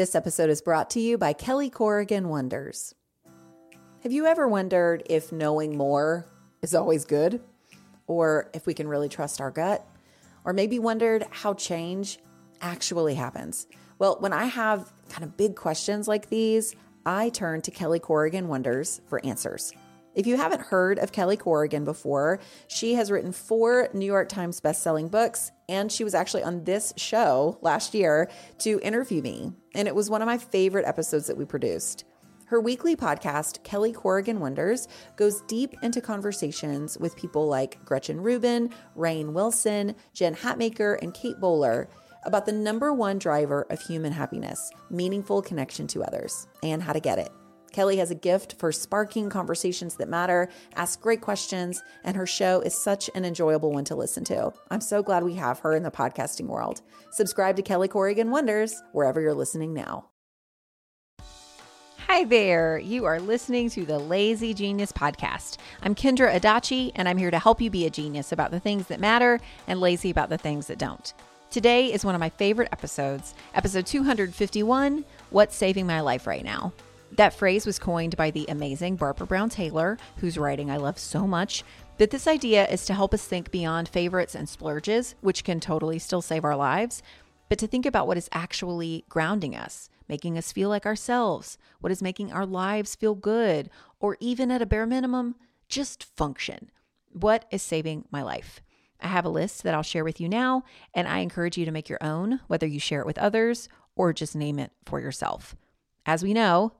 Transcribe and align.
This 0.00 0.14
episode 0.14 0.48
is 0.48 0.62
brought 0.62 0.88
to 0.92 0.98
you 0.98 1.18
by 1.18 1.34
Kelly 1.34 1.68
Corrigan 1.68 2.30
Wonders. 2.30 2.94
Have 4.02 4.12
you 4.12 4.24
ever 4.24 4.48
wondered 4.48 5.02
if 5.04 5.30
knowing 5.30 5.76
more 5.76 6.24
is 6.62 6.74
always 6.74 7.04
good? 7.04 7.42
Or 8.06 8.48
if 8.54 8.64
we 8.64 8.72
can 8.72 8.88
really 8.88 9.10
trust 9.10 9.42
our 9.42 9.50
gut? 9.50 9.86
Or 10.46 10.54
maybe 10.54 10.78
wondered 10.78 11.26
how 11.30 11.52
change 11.52 12.18
actually 12.62 13.14
happens? 13.14 13.66
Well, 13.98 14.16
when 14.20 14.32
I 14.32 14.46
have 14.46 14.90
kind 15.10 15.22
of 15.22 15.36
big 15.36 15.54
questions 15.54 16.08
like 16.08 16.30
these, 16.30 16.74
I 17.04 17.28
turn 17.28 17.60
to 17.60 17.70
Kelly 17.70 17.98
Corrigan 17.98 18.48
Wonders 18.48 19.02
for 19.06 19.22
answers. 19.22 19.70
If 20.20 20.26
you 20.26 20.36
haven't 20.36 20.60
heard 20.60 20.98
of 20.98 21.12
Kelly 21.12 21.38
Corrigan 21.38 21.86
before, 21.86 22.40
she 22.68 22.92
has 22.92 23.10
written 23.10 23.32
four 23.32 23.88
New 23.94 24.04
York 24.04 24.28
Times 24.28 24.60
bestselling 24.60 25.10
books, 25.10 25.50
and 25.66 25.90
she 25.90 26.04
was 26.04 26.14
actually 26.14 26.42
on 26.42 26.64
this 26.64 26.92
show 26.98 27.56
last 27.62 27.94
year 27.94 28.30
to 28.58 28.78
interview 28.82 29.22
me. 29.22 29.54
And 29.74 29.88
it 29.88 29.94
was 29.94 30.10
one 30.10 30.20
of 30.20 30.26
my 30.26 30.36
favorite 30.36 30.84
episodes 30.84 31.26
that 31.26 31.38
we 31.38 31.46
produced. 31.46 32.04
Her 32.48 32.60
weekly 32.60 32.96
podcast, 32.96 33.64
Kelly 33.64 33.94
Corrigan 33.94 34.40
Wonders, 34.40 34.88
goes 35.16 35.40
deep 35.48 35.74
into 35.82 36.02
conversations 36.02 36.98
with 36.98 37.16
people 37.16 37.48
like 37.48 37.82
Gretchen 37.86 38.20
Rubin, 38.20 38.74
Rainn 38.94 39.32
Wilson, 39.32 39.94
Jen 40.12 40.34
Hatmaker, 40.34 41.00
and 41.00 41.14
Kate 41.14 41.40
Bowler 41.40 41.88
about 42.24 42.44
the 42.44 42.52
number 42.52 42.92
one 42.92 43.18
driver 43.18 43.66
of 43.70 43.80
human 43.80 44.12
happiness 44.12 44.70
meaningful 44.90 45.40
connection 45.40 45.86
to 45.86 46.04
others, 46.04 46.46
and 46.62 46.82
how 46.82 46.92
to 46.92 47.00
get 47.00 47.18
it. 47.18 47.32
Kelly 47.72 47.96
has 47.98 48.10
a 48.10 48.14
gift 48.14 48.54
for 48.58 48.72
sparking 48.72 49.30
conversations 49.30 49.94
that 49.96 50.08
matter, 50.08 50.48
asks 50.74 51.00
great 51.00 51.20
questions, 51.20 51.82
and 52.04 52.16
her 52.16 52.26
show 52.26 52.60
is 52.60 52.74
such 52.74 53.08
an 53.14 53.24
enjoyable 53.24 53.72
one 53.72 53.84
to 53.84 53.94
listen 53.94 54.24
to. 54.24 54.52
I'm 54.70 54.80
so 54.80 55.02
glad 55.02 55.24
we 55.24 55.34
have 55.34 55.60
her 55.60 55.74
in 55.74 55.82
the 55.82 55.90
podcasting 55.90 56.46
world. 56.46 56.82
Subscribe 57.12 57.56
to 57.56 57.62
Kelly 57.62 57.88
Corrigan 57.88 58.30
Wonders 58.30 58.82
wherever 58.92 59.20
you're 59.20 59.34
listening 59.34 59.72
now. 59.72 60.06
Hi 62.06 62.24
there. 62.24 62.76
You 62.78 63.04
are 63.04 63.20
listening 63.20 63.70
to 63.70 63.86
the 63.86 64.00
Lazy 64.00 64.52
Genius 64.52 64.90
Podcast. 64.90 65.58
I'm 65.80 65.94
Kendra 65.94 66.34
Adachi, 66.34 66.90
and 66.96 67.08
I'm 67.08 67.18
here 67.18 67.30
to 67.30 67.38
help 67.38 67.60
you 67.60 67.70
be 67.70 67.86
a 67.86 67.90
genius 67.90 68.32
about 68.32 68.50
the 68.50 68.58
things 68.58 68.88
that 68.88 68.98
matter 68.98 69.38
and 69.68 69.80
lazy 69.80 70.10
about 70.10 70.28
the 70.28 70.36
things 70.36 70.66
that 70.66 70.78
don't. 70.78 71.14
Today 71.50 71.92
is 71.92 72.04
one 72.04 72.16
of 72.16 72.20
my 72.20 72.30
favorite 72.30 72.68
episodes, 72.72 73.34
episode 73.54 73.86
251 73.86 75.04
What's 75.30 75.54
Saving 75.54 75.86
My 75.86 76.00
Life 76.00 76.26
Right 76.26 76.44
Now? 76.44 76.72
That 77.12 77.34
phrase 77.34 77.66
was 77.66 77.78
coined 77.78 78.16
by 78.16 78.30
the 78.30 78.46
amazing 78.48 78.96
Barbara 78.96 79.26
Brown 79.26 79.50
Taylor, 79.50 79.98
whose 80.18 80.38
writing 80.38 80.70
I 80.70 80.76
love 80.76 80.98
so 80.98 81.26
much. 81.26 81.64
But 81.98 82.10
this 82.10 82.28
idea 82.28 82.68
is 82.68 82.84
to 82.86 82.94
help 82.94 83.12
us 83.12 83.26
think 83.26 83.50
beyond 83.50 83.88
favorites 83.88 84.34
and 84.34 84.48
splurges, 84.48 85.16
which 85.20 85.44
can 85.44 85.60
totally 85.60 85.98
still 85.98 86.22
save 86.22 86.44
our 86.44 86.56
lives, 86.56 87.02
but 87.48 87.58
to 87.58 87.66
think 87.66 87.84
about 87.84 88.06
what 88.06 88.16
is 88.16 88.28
actually 88.32 89.04
grounding 89.08 89.56
us, 89.56 89.90
making 90.08 90.38
us 90.38 90.52
feel 90.52 90.68
like 90.68 90.86
ourselves, 90.86 91.58
what 91.80 91.90
is 91.90 92.00
making 92.00 92.32
our 92.32 92.46
lives 92.46 92.94
feel 92.94 93.16
good, 93.16 93.70
or 93.98 94.16
even 94.20 94.50
at 94.52 94.62
a 94.62 94.66
bare 94.66 94.86
minimum, 94.86 95.34
just 95.68 96.04
function. 96.04 96.70
What 97.12 97.44
is 97.50 97.60
saving 97.60 98.04
my 98.12 98.22
life? 98.22 98.60
I 99.00 99.08
have 99.08 99.24
a 99.24 99.30
list 99.30 99.64
that 99.64 99.74
I'll 99.74 99.82
share 99.82 100.04
with 100.04 100.20
you 100.20 100.28
now, 100.28 100.62
and 100.94 101.08
I 101.08 101.18
encourage 101.18 101.58
you 101.58 101.64
to 101.64 101.72
make 101.72 101.88
your 101.88 102.02
own, 102.02 102.40
whether 102.46 102.66
you 102.66 102.78
share 102.78 103.00
it 103.00 103.06
with 103.06 103.18
others 103.18 103.68
or 103.96 104.12
just 104.12 104.36
name 104.36 104.60
it 104.60 104.70
for 104.84 105.00
yourself. 105.00 105.56
As 106.06 106.22
we 106.22 106.32
know, 106.32 106.72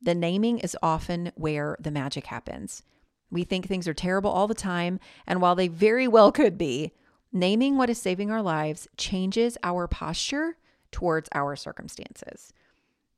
the 0.00 0.14
naming 0.14 0.58
is 0.58 0.76
often 0.82 1.32
where 1.34 1.76
the 1.80 1.90
magic 1.90 2.26
happens. 2.26 2.82
We 3.30 3.44
think 3.44 3.66
things 3.66 3.86
are 3.88 3.94
terrible 3.94 4.30
all 4.30 4.46
the 4.46 4.54
time, 4.54 5.00
and 5.26 5.40
while 5.40 5.54
they 5.54 5.68
very 5.68 6.08
well 6.08 6.32
could 6.32 6.56
be, 6.56 6.92
naming 7.32 7.76
what 7.76 7.90
is 7.90 8.00
saving 8.00 8.30
our 8.30 8.42
lives 8.42 8.88
changes 8.96 9.58
our 9.62 9.86
posture 9.86 10.56
towards 10.90 11.28
our 11.32 11.56
circumstances. 11.56 12.52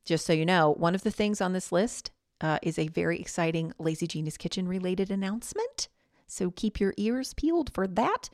Just 0.04 0.26
so 0.26 0.32
you 0.32 0.46
know, 0.46 0.72
one 0.72 0.94
of 0.94 1.02
the 1.02 1.10
things 1.10 1.40
on 1.40 1.52
this 1.52 1.70
list 1.70 2.10
uh, 2.40 2.58
is 2.62 2.78
a 2.78 2.88
very 2.88 3.20
exciting 3.20 3.72
Lazy 3.78 4.06
Genius 4.06 4.36
Kitchen 4.36 4.66
related 4.66 5.10
announcement. 5.10 5.88
So 6.26 6.50
keep 6.50 6.80
your 6.80 6.94
ears 6.96 7.34
peeled 7.34 7.72
for 7.72 7.86
that. 7.86 8.30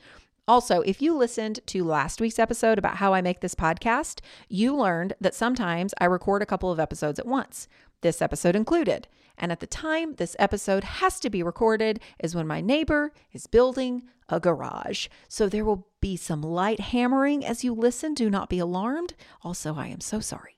Also, 0.47 0.79
if 0.81 1.01
you 1.01 1.13
listened 1.13 1.59
to 1.65 1.83
last 1.83 2.21
week's 2.21 2.39
episode 2.39 2.77
about 2.77 2.97
how 2.97 3.13
I 3.13 3.21
make 3.21 3.41
this 3.41 3.55
podcast, 3.55 4.21
you 4.47 4.73
learned 4.73 5.13
that 5.19 5.35
sometimes 5.35 5.93
I 5.99 6.05
record 6.05 6.41
a 6.41 6.45
couple 6.45 6.71
of 6.71 6.79
episodes 6.79 7.19
at 7.19 7.27
once 7.27 7.67
this 8.01 8.21
episode 8.21 8.55
included. 8.55 9.07
And 9.37 9.51
at 9.51 9.59
the 9.59 9.67
time 9.67 10.15
this 10.15 10.35
episode 10.39 10.83
has 10.83 11.19
to 11.19 11.29
be 11.29 11.43
recorded 11.43 11.99
is 12.19 12.35
when 12.35 12.47
my 12.47 12.61
neighbor 12.61 13.11
is 13.31 13.47
building 13.47 14.03
a 14.29 14.39
garage. 14.39 15.07
So 15.27 15.47
there 15.47 15.65
will 15.65 15.87
be 16.01 16.15
some 16.15 16.41
light 16.41 16.79
hammering 16.79 17.45
as 17.45 17.63
you 17.63 17.73
listen. 17.73 18.13
Do 18.13 18.29
not 18.29 18.49
be 18.49 18.59
alarmed. 18.59 19.13
Also, 19.43 19.75
I 19.75 19.87
am 19.87 20.01
so 20.01 20.19
sorry. 20.19 20.57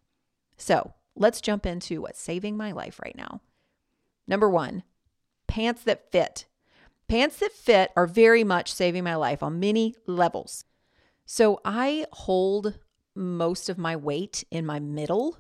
So 0.58 0.94
let's 1.16 1.42
jump 1.42 1.66
into 1.66 2.02
what's 2.02 2.22
saving 2.22 2.58
my 2.58 2.72
life 2.72 3.00
right 3.04 3.16
now. 3.16 3.42
Number 4.28 4.50
one, 4.50 4.84
pants 5.48 5.84
that 5.84 6.12
fit. 6.12 6.46
Pants 7.08 7.40
that 7.40 7.52
fit 7.52 7.92
are 7.96 8.08
very 8.08 8.44
much 8.44 8.72
saving 8.72 9.04
my 9.04 9.16
life 9.16 9.42
on 9.42 9.60
many 9.60 9.96
levels. 10.06 10.66
So 11.26 11.60
I 11.66 12.06
hold 12.12 12.80
most 13.16 13.70
of 13.70 13.78
my 13.78 13.96
weight 13.96 14.44
in 14.52 14.66
my 14.66 14.80
middle 14.80 15.38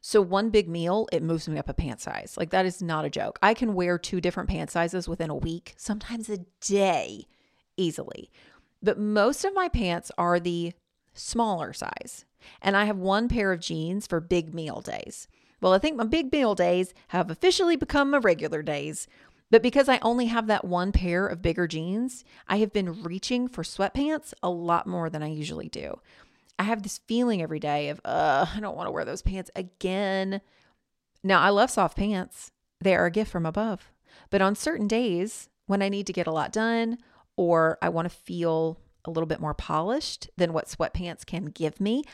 so 0.00 0.22
one 0.22 0.50
big 0.50 0.68
meal, 0.68 1.08
it 1.12 1.22
moves 1.22 1.48
me 1.48 1.58
up 1.58 1.68
a 1.68 1.74
pant 1.74 2.00
size. 2.00 2.36
Like 2.38 2.50
that 2.50 2.66
is 2.66 2.82
not 2.82 3.04
a 3.04 3.10
joke. 3.10 3.38
I 3.42 3.54
can 3.54 3.74
wear 3.74 3.98
two 3.98 4.20
different 4.20 4.48
pant 4.48 4.70
sizes 4.70 5.08
within 5.08 5.30
a 5.30 5.36
week, 5.36 5.74
sometimes 5.76 6.28
a 6.28 6.38
day 6.60 7.26
easily. 7.76 8.30
But 8.82 8.98
most 8.98 9.44
of 9.44 9.54
my 9.54 9.68
pants 9.68 10.10
are 10.16 10.40
the 10.40 10.72
smaller 11.12 11.72
size. 11.72 12.24
And 12.62 12.76
I 12.76 12.84
have 12.84 12.96
one 12.96 13.28
pair 13.28 13.52
of 13.52 13.60
jeans 13.60 14.06
for 14.06 14.20
big 14.20 14.54
meal 14.54 14.80
days. 14.80 15.28
Well, 15.60 15.74
I 15.74 15.78
think 15.78 15.96
my 15.96 16.04
big 16.04 16.32
meal 16.32 16.54
days 16.54 16.94
have 17.08 17.30
officially 17.30 17.76
become 17.76 18.10
my 18.10 18.18
regular 18.18 18.62
days. 18.62 19.06
But 19.50 19.62
because 19.62 19.88
I 19.88 19.98
only 20.00 20.26
have 20.26 20.46
that 20.46 20.64
one 20.64 20.92
pair 20.92 21.26
of 21.26 21.42
bigger 21.42 21.66
jeans, 21.66 22.24
I 22.48 22.58
have 22.58 22.72
been 22.72 23.02
reaching 23.02 23.48
for 23.48 23.62
sweatpants 23.62 24.32
a 24.42 24.48
lot 24.48 24.86
more 24.86 25.10
than 25.10 25.22
I 25.22 25.28
usually 25.28 25.68
do. 25.68 26.00
I 26.60 26.64
have 26.64 26.82
this 26.82 27.00
feeling 27.06 27.40
every 27.40 27.58
day 27.58 27.88
of, 27.88 28.02
uh, 28.04 28.44
I 28.54 28.60
don't 28.60 28.76
want 28.76 28.86
to 28.86 28.90
wear 28.90 29.06
those 29.06 29.22
pants 29.22 29.50
again. 29.56 30.42
Now, 31.24 31.40
I 31.40 31.48
love 31.48 31.70
soft 31.70 31.96
pants. 31.96 32.52
They 32.82 32.94
are 32.94 33.06
a 33.06 33.10
gift 33.10 33.30
from 33.30 33.46
above. 33.46 33.90
But 34.28 34.42
on 34.42 34.54
certain 34.54 34.86
days 34.86 35.48
when 35.64 35.80
I 35.80 35.88
need 35.88 36.06
to 36.08 36.12
get 36.12 36.26
a 36.26 36.32
lot 36.32 36.52
done 36.52 36.98
or 37.34 37.78
I 37.80 37.88
want 37.88 38.10
to 38.10 38.14
feel 38.14 38.78
a 39.06 39.10
little 39.10 39.26
bit 39.26 39.40
more 39.40 39.54
polished 39.54 40.28
than 40.36 40.52
what 40.52 40.66
sweatpants 40.66 41.24
can 41.24 41.46
give 41.46 41.80
me, 41.80 42.04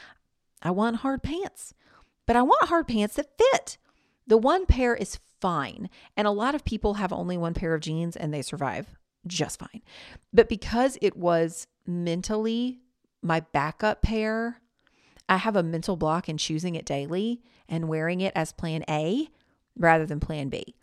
I 0.63 0.71
want 0.71 0.99
hard 0.99 1.25
pants. 1.25 1.75
But 2.25 2.37
I 2.37 2.43
want 2.43 2.69
hard 2.69 2.87
pants 2.87 3.17
that 3.17 3.37
fit. 3.37 3.79
The 4.29 4.39
one 4.39 4.65
pair 4.65 4.95
is 4.95 5.19
fine. 5.41 5.91
And 6.17 6.29
a 6.29 6.31
lot 6.31 6.55
of 6.55 6.65
people 6.65 6.95
have 6.95 7.13
only 7.13 7.37
one 7.37 7.55
pair 7.55 7.75
of 7.75 7.81
jeans 7.81 8.15
and 8.15 8.33
they 8.33 8.43
survive 8.43 8.95
just 9.27 9.59
fine. 9.59 9.83
But 10.33 10.49
because 10.49 10.99
it 11.03 11.17
was 11.17 11.67
mentally 11.85 12.79
my 13.27 13.41
backup 13.41 14.03
pair, 14.03 14.61
I 15.29 15.39
have 15.39 15.57
a 15.57 15.63
mental 15.63 15.97
block 15.97 16.29
in 16.29 16.37
choosing 16.37 16.75
it 16.75 16.87
daily 16.87 17.43
and 17.69 17.89
wearing 17.89 18.21
it 18.21 18.33
as 18.37 18.53
plan 18.53 18.85
A 18.89 19.29
rather 19.77 20.07
than 20.07 20.21
plan 20.21 20.49
B. 20.49 20.77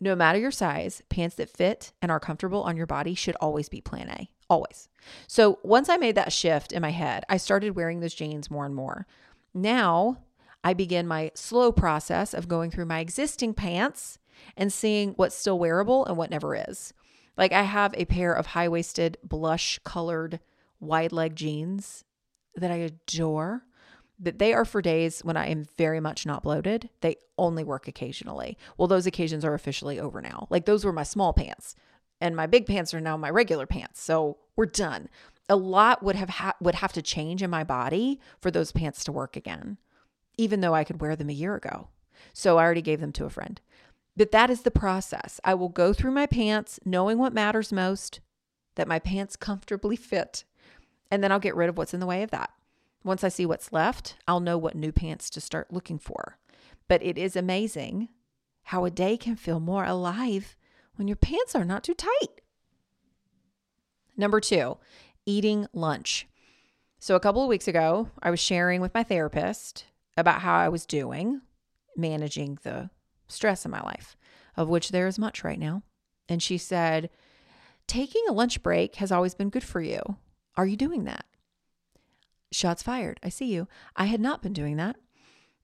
No 0.00 0.16
matter 0.16 0.38
your 0.38 0.50
size, 0.50 1.02
pants 1.08 1.36
that 1.36 1.48
fit 1.48 1.92
and 2.02 2.10
are 2.10 2.20
comfortable 2.20 2.62
on 2.62 2.76
your 2.76 2.86
body 2.86 3.14
should 3.14 3.36
always 3.36 3.68
be 3.68 3.80
plan 3.80 4.08
A, 4.10 4.28
always. 4.50 4.88
So 5.26 5.58
once 5.62 5.88
I 5.88 5.96
made 5.96 6.16
that 6.16 6.32
shift 6.32 6.72
in 6.72 6.82
my 6.82 6.90
head, 6.90 7.24
I 7.28 7.36
started 7.36 7.76
wearing 7.76 8.00
those 8.00 8.14
jeans 8.14 8.50
more 8.50 8.66
and 8.66 8.74
more. 8.74 9.06
Now 9.54 10.18
I 10.64 10.74
begin 10.74 11.06
my 11.06 11.30
slow 11.34 11.72
process 11.72 12.34
of 12.34 12.48
going 12.48 12.70
through 12.70 12.86
my 12.86 13.00
existing 13.00 13.54
pants 13.54 14.18
and 14.56 14.72
seeing 14.72 15.12
what's 15.12 15.36
still 15.36 15.58
wearable 15.58 16.04
and 16.06 16.16
what 16.16 16.30
never 16.30 16.56
is. 16.68 16.92
Like 17.36 17.52
I 17.52 17.62
have 17.62 17.94
a 17.96 18.04
pair 18.04 18.32
of 18.32 18.46
high 18.46 18.68
waisted, 18.68 19.18
blush 19.22 19.78
colored 19.84 20.40
wide 20.82 21.12
leg 21.12 21.36
jeans 21.36 22.04
that 22.56 22.70
I 22.70 22.76
adore. 22.76 23.62
That 24.18 24.38
they 24.38 24.52
are 24.52 24.64
for 24.64 24.82
days 24.82 25.20
when 25.24 25.36
I 25.36 25.48
am 25.48 25.66
very 25.76 25.98
much 25.98 26.26
not 26.26 26.44
bloated. 26.44 26.90
They 27.00 27.16
only 27.38 27.64
work 27.64 27.88
occasionally. 27.88 28.56
Well, 28.76 28.86
those 28.86 29.06
occasions 29.06 29.44
are 29.44 29.54
officially 29.54 29.98
over 29.98 30.20
now. 30.20 30.46
Like 30.48 30.64
those 30.64 30.84
were 30.84 30.92
my 30.92 31.02
small 31.02 31.32
pants, 31.32 31.74
and 32.20 32.36
my 32.36 32.46
big 32.46 32.66
pants 32.66 32.94
are 32.94 33.00
now 33.00 33.16
my 33.16 33.30
regular 33.30 33.66
pants. 33.66 34.00
So 34.00 34.38
we're 34.54 34.66
done. 34.66 35.08
A 35.48 35.56
lot 35.56 36.04
would 36.04 36.14
have 36.14 36.28
ha- 36.28 36.54
would 36.60 36.76
have 36.76 36.92
to 36.92 37.02
change 37.02 37.42
in 37.42 37.50
my 37.50 37.64
body 37.64 38.20
for 38.38 38.50
those 38.50 38.70
pants 38.70 39.02
to 39.04 39.12
work 39.12 39.36
again, 39.36 39.78
even 40.38 40.60
though 40.60 40.74
I 40.74 40.84
could 40.84 41.00
wear 41.00 41.16
them 41.16 41.30
a 41.30 41.34
year 41.34 41.56
ago. 41.56 41.88
So 42.32 42.58
I 42.58 42.62
already 42.62 42.82
gave 42.82 43.00
them 43.00 43.12
to 43.12 43.24
a 43.24 43.30
friend. 43.30 43.60
But 44.16 44.30
that 44.30 44.50
is 44.50 44.62
the 44.62 44.70
process. 44.70 45.40
I 45.42 45.54
will 45.54 45.68
go 45.68 45.92
through 45.92 46.12
my 46.12 46.26
pants 46.26 46.78
knowing 46.84 47.18
what 47.18 47.32
matters 47.32 47.72
most, 47.72 48.20
that 48.76 48.86
my 48.86 48.98
pants 48.98 49.36
comfortably 49.36 49.96
fit 49.96 50.44
and 51.12 51.22
then 51.22 51.30
I'll 51.30 51.38
get 51.38 51.54
rid 51.54 51.68
of 51.68 51.76
what's 51.76 51.92
in 51.92 52.00
the 52.00 52.06
way 52.06 52.22
of 52.22 52.30
that. 52.30 52.50
Once 53.04 53.22
I 53.22 53.28
see 53.28 53.44
what's 53.44 53.70
left, 53.70 54.16
I'll 54.26 54.40
know 54.40 54.56
what 54.56 54.74
new 54.74 54.92
pants 54.92 55.28
to 55.30 55.42
start 55.42 55.70
looking 55.70 55.98
for. 55.98 56.38
But 56.88 57.02
it 57.02 57.18
is 57.18 57.36
amazing 57.36 58.08
how 58.64 58.86
a 58.86 58.90
day 58.90 59.18
can 59.18 59.36
feel 59.36 59.60
more 59.60 59.84
alive 59.84 60.56
when 60.94 61.08
your 61.08 61.18
pants 61.18 61.54
are 61.54 61.66
not 61.66 61.84
too 61.84 61.92
tight. 61.92 62.40
Number 64.16 64.40
two, 64.40 64.78
eating 65.26 65.66
lunch. 65.74 66.26
So, 66.98 67.14
a 67.14 67.20
couple 67.20 67.42
of 67.42 67.48
weeks 67.48 67.68
ago, 67.68 68.08
I 68.22 68.30
was 68.30 68.40
sharing 68.40 68.80
with 68.80 68.94
my 68.94 69.02
therapist 69.02 69.84
about 70.16 70.40
how 70.40 70.54
I 70.54 70.70
was 70.70 70.86
doing 70.86 71.42
managing 71.94 72.58
the 72.62 72.88
stress 73.28 73.66
in 73.66 73.70
my 73.70 73.82
life, 73.82 74.16
of 74.56 74.70
which 74.70 74.90
there 74.90 75.06
is 75.06 75.18
much 75.18 75.44
right 75.44 75.58
now. 75.58 75.82
And 76.26 76.42
she 76.42 76.56
said, 76.56 77.10
Taking 77.86 78.22
a 78.30 78.32
lunch 78.32 78.62
break 78.62 78.96
has 78.96 79.12
always 79.12 79.34
been 79.34 79.50
good 79.50 79.64
for 79.64 79.82
you. 79.82 80.16
Are 80.56 80.66
you 80.66 80.76
doing 80.76 81.04
that? 81.04 81.24
Shots 82.50 82.82
fired. 82.82 83.18
I 83.22 83.28
see 83.28 83.52
you. 83.52 83.68
I 83.96 84.06
had 84.06 84.20
not 84.20 84.42
been 84.42 84.52
doing 84.52 84.76
that. 84.76 84.96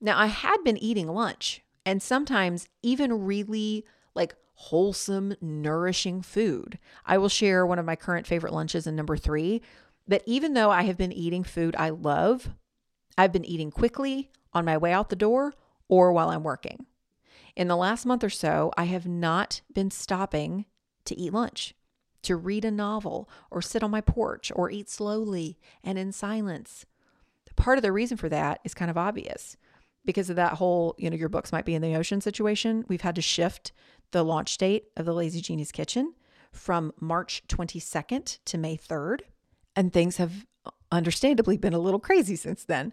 Now, 0.01 0.19
I 0.19 0.27
had 0.27 0.59
been 0.65 0.79
eating 0.79 1.09
lunch 1.09 1.63
and 1.85 2.03
sometimes 2.03 2.69
even 2.83 3.25
really 3.27 3.85
like 4.15 4.35
wholesome, 4.55 5.35
nourishing 5.41 6.23
food. 6.23 6.79
I 7.05 7.19
will 7.19 7.29
share 7.29 7.67
one 7.67 7.79
of 7.79 7.85
my 7.85 7.97
current 7.97 8.27
favorite 8.27 8.53
lunches 8.53 8.87
in 8.87 8.97
number 8.97 9.17
three. 9.17 9.63
That 10.07 10.23
even 10.25 10.55
though 10.55 10.71
I 10.71 10.83
have 10.83 10.97
been 10.97 11.13
eating 11.13 11.45
food 11.45 11.77
I 11.79 11.91
love, 11.91 12.51
I've 13.19 13.33
been 13.33 13.45
eating 13.45 13.71
quickly 13.71 14.31
on 14.55 14.65
my 14.65 14.79
way 14.79 14.93
out 14.93 15.11
the 15.11 15.17
door 15.17 15.55
or 15.89 16.13
while 16.13 16.31
I'm 16.31 16.43
working. 16.43 16.87
In 17.55 17.69
the 17.69 17.77
last 17.77 18.07
month 18.07 18.25
or 18.25 18.31
so, 18.31 18.73
I 18.77 18.85
have 18.85 19.07
not 19.07 19.61
been 19.75 19.91
stopping 19.91 20.65
to 21.05 21.19
eat 21.19 21.33
lunch, 21.33 21.75
to 22.23 22.37
read 22.37 22.65
a 22.65 22.71
novel, 22.71 23.29
or 23.51 23.63
sit 23.63 23.83
on 23.83 23.91
my 23.91 24.01
porch, 24.01 24.53
or 24.55 24.71
eat 24.71 24.89
slowly 24.89 25.59
and 25.85 25.99
in 25.99 26.13
silence. 26.13 26.85
Part 27.57 27.79
of 27.79 27.83
the 27.83 27.93
reason 27.93 28.17
for 28.17 28.29
that 28.29 28.61
is 28.65 28.75
kind 28.75 28.91
of 28.91 28.99
obvious 28.99 29.57
because 30.05 30.31
of 30.31 30.37
that 30.37 30.55
whole, 30.55 30.95
you 30.99 31.11
know, 31.11 31.17
your 31.17 31.29
books 31.29 31.53
might 31.53 31.65
be 31.65 31.75
in 31.75 31.83
the 31.83 31.95
ocean 31.95 32.21
situation. 32.21 32.85
We've 32.89 33.03
had 33.03 33.15
to 33.17 33.23
shift 33.23 33.73
the 34.11 34.25
launch 34.25 34.57
date 34.57 34.87
of 34.97 35.05
the 35.05 35.13
Lazy 35.13 35.41
Genius 35.41 35.73
Kitchen 35.73 36.15
from 36.53 36.93
March 37.01 37.43
22nd 37.49 38.39
to 38.45 38.59
May 38.59 38.77
3rd. 38.77 39.21
And 39.77 39.93
things 39.93 40.17
have 40.17 40.47
uh, 40.65 40.71
understandably 40.91 41.57
been 41.57 41.75
a 41.75 41.79
little 41.79 42.01
crazy 42.01 42.37
since 42.37 42.65
then. 42.65 42.93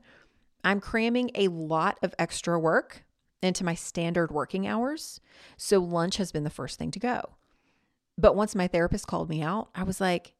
I'm 0.63 0.79
cramming 0.79 1.31
a 1.35 1.47
lot 1.47 1.97
of 2.01 2.13
extra 2.19 2.59
work 2.59 3.05
into 3.41 3.63
my 3.63 3.75
standard 3.75 4.31
working 4.31 4.67
hours. 4.67 5.21
So 5.57 5.79
lunch 5.79 6.17
has 6.17 6.31
been 6.31 6.43
the 6.43 6.49
first 6.49 6.77
thing 6.77 6.91
to 6.91 6.99
go. 6.99 7.35
But 8.17 8.35
once 8.35 8.55
my 8.55 8.67
therapist 8.67 9.07
called 9.07 9.29
me 9.29 9.41
out, 9.41 9.69
I 9.75 9.83
was 9.83 9.99
like, 9.99 10.33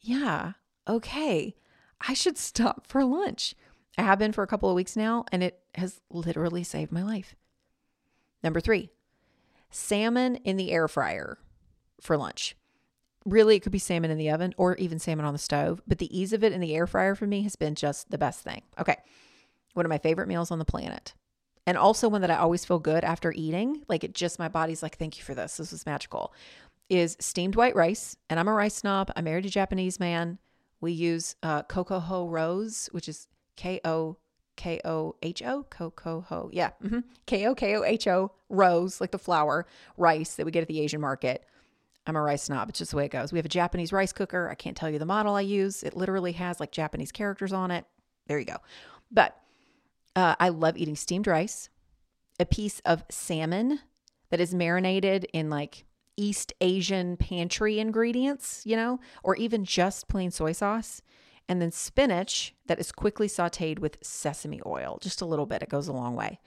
yeah, 0.00 0.52
okay, 0.88 1.54
I 2.00 2.14
should 2.14 2.38
stop 2.38 2.86
for 2.88 3.04
lunch. 3.04 3.54
I 3.98 4.02
have 4.02 4.18
been 4.18 4.32
for 4.32 4.42
a 4.42 4.46
couple 4.46 4.68
of 4.68 4.76
weeks 4.76 4.96
now, 4.96 5.24
and 5.32 5.42
it 5.42 5.60
has 5.74 6.00
literally 6.10 6.64
saved 6.64 6.92
my 6.92 7.02
life. 7.02 7.34
Number 8.42 8.60
three, 8.60 8.90
salmon 9.70 10.36
in 10.36 10.56
the 10.56 10.72
air 10.72 10.88
fryer 10.88 11.38
for 12.00 12.16
lunch. 12.16 12.56
Really, 13.26 13.56
it 13.56 13.60
could 13.60 13.72
be 13.72 13.78
salmon 13.78 14.10
in 14.10 14.16
the 14.16 14.30
oven 14.30 14.54
or 14.56 14.76
even 14.76 14.98
salmon 14.98 15.26
on 15.26 15.34
the 15.34 15.38
stove, 15.38 15.82
but 15.86 15.98
the 15.98 16.18
ease 16.18 16.32
of 16.32 16.42
it 16.42 16.52
in 16.52 16.60
the 16.60 16.74
air 16.74 16.86
fryer 16.86 17.14
for 17.14 17.26
me 17.26 17.42
has 17.42 17.56
been 17.56 17.74
just 17.74 18.10
the 18.10 18.16
best 18.16 18.40
thing. 18.40 18.62
Okay. 18.78 18.96
One 19.74 19.84
of 19.84 19.90
my 19.90 19.98
favorite 19.98 20.28
meals 20.28 20.50
on 20.50 20.58
the 20.58 20.64
planet. 20.64 21.14
And 21.66 21.76
also 21.76 22.08
one 22.08 22.22
that 22.22 22.30
I 22.30 22.36
always 22.36 22.64
feel 22.64 22.78
good 22.78 23.04
after 23.04 23.32
eating. 23.36 23.82
Like 23.88 24.02
it 24.02 24.14
just, 24.14 24.38
my 24.38 24.48
body's 24.48 24.82
like, 24.82 24.96
thank 24.96 25.18
you 25.18 25.24
for 25.24 25.34
this. 25.34 25.58
This 25.58 25.70
was 25.70 25.84
magical. 25.84 26.32
Is 26.90 27.16
steamed 27.20 27.54
white 27.54 27.76
rice. 27.76 28.16
And 28.28 28.40
I'm 28.40 28.48
a 28.48 28.52
rice 28.52 28.74
snob. 28.74 29.12
I'm 29.14 29.24
married 29.24 29.46
a 29.46 29.48
Japanese 29.48 30.00
man. 30.00 30.38
We 30.80 30.90
use 30.90 31.36
uh, 31.42 31.62
Kokoho 31.62 32.28
Rose, 32.28 32.88
which 32.90 33.08
is 33.08 33.28
K 33.56 33.80
O 33.84 34.16
K 34.56 34.80
O 34.84 35.14
H 35.22 35.40
O, 35.42 35.64
Kokoho. 35.70 36.50
Yeah. 36.52 36.70
Mm-hmm. 36.82 37.00
K 37.26 37.46
O 37.46 37.54
K 37.54 37.76
O 37.76 37.84
H 37.84 38.08
O, 38.08 38.32
rose, 38.48 39.00
like 39.00 39.12
the 39.12 39.18
flower, 39.18 39.66
rice 39.96 40.34
that 40.34 40.44
we 40.44 40.50
get 40.50 40.62
at 40.62 40.68
the 40.68 40.80
Asian 40.80 41.00
market. 41.00 41.44
I'm 42.06 42.16
a 42.16 42.20
rice 42.20 42.42
snob. 42.42 42.68
It's 42.68 42.80
just 42.80 42.90
the 42.90 42.96
way 42.96 43.04
it 43.04 43.12
goes. 43.12 43.32
We 43.32 43.38
have 43.38 43.46
a 43.46 43.50
Japanese 43.50 43.92
rice 43.92 44.12
cooker. 44.12 44.48
I 44.50 44.54
can't 44.54 44.76
tell 44.76 44.90
you 44.90 44.98
the 44.98 45.06
model 45.06 45.34
I 45.34 45.42
use. 45.42 45.82
It 45.84 45.96
literally 45.96 46.32
has 46.32 46.58
like 46.58 46.72
Japanese 46.72 47.12
characters 47.12 47.52
on 47.52 47.70
it. 47.70 47.84
There 48.26 48.38
you 48.38 48.46
go. 48.46 48.56
But 49.12 49.36
uh, 50.16 50.34
I 50.40 50.48
love 50.48 50.76
eating 50.76 50.96
steamed 50.96 51.26
rice, 51.26 51.68
a 52.40 52.46
piece 52.46 52.80
of 52.80 53.04
salmon 53.10 53.80
that 54.30 54.40
is 54.40 54.54
marinated 54.54 55.26
in 55.32 55.50
like 55.50 55.84
East 56.20 56.52
Asian 56.60 57.16
pantry 57.16 57.78
ingredients, 57.78 58.60
you 58.66 58.76
know, 58.76 59.00
or 59.22 59.36
even 59.36 59.64
just 59.64 60.06
plain 60.06 60.30
soy 60.30 60.52
sauce. 60.52 61.00
And 61.48 61.62
then 61.62 61.72
spinach 61.72 62.54
that 62.66 62.78
is 62.78 62.92
quickly 62.92 63.26
sauteed 63.26 63.78
with 63.78 63.96
sesame 64.02 64.60
oil, 64.66 64.98
just 65.00 65.22
a 65.22 65.24
little 65.24 65.46
bit. 65.46 65.62
It 65.62 65.70
goes 65.70 65.88
a 65.88 65.94
long 65.94 66.14
way. 66.14 66.38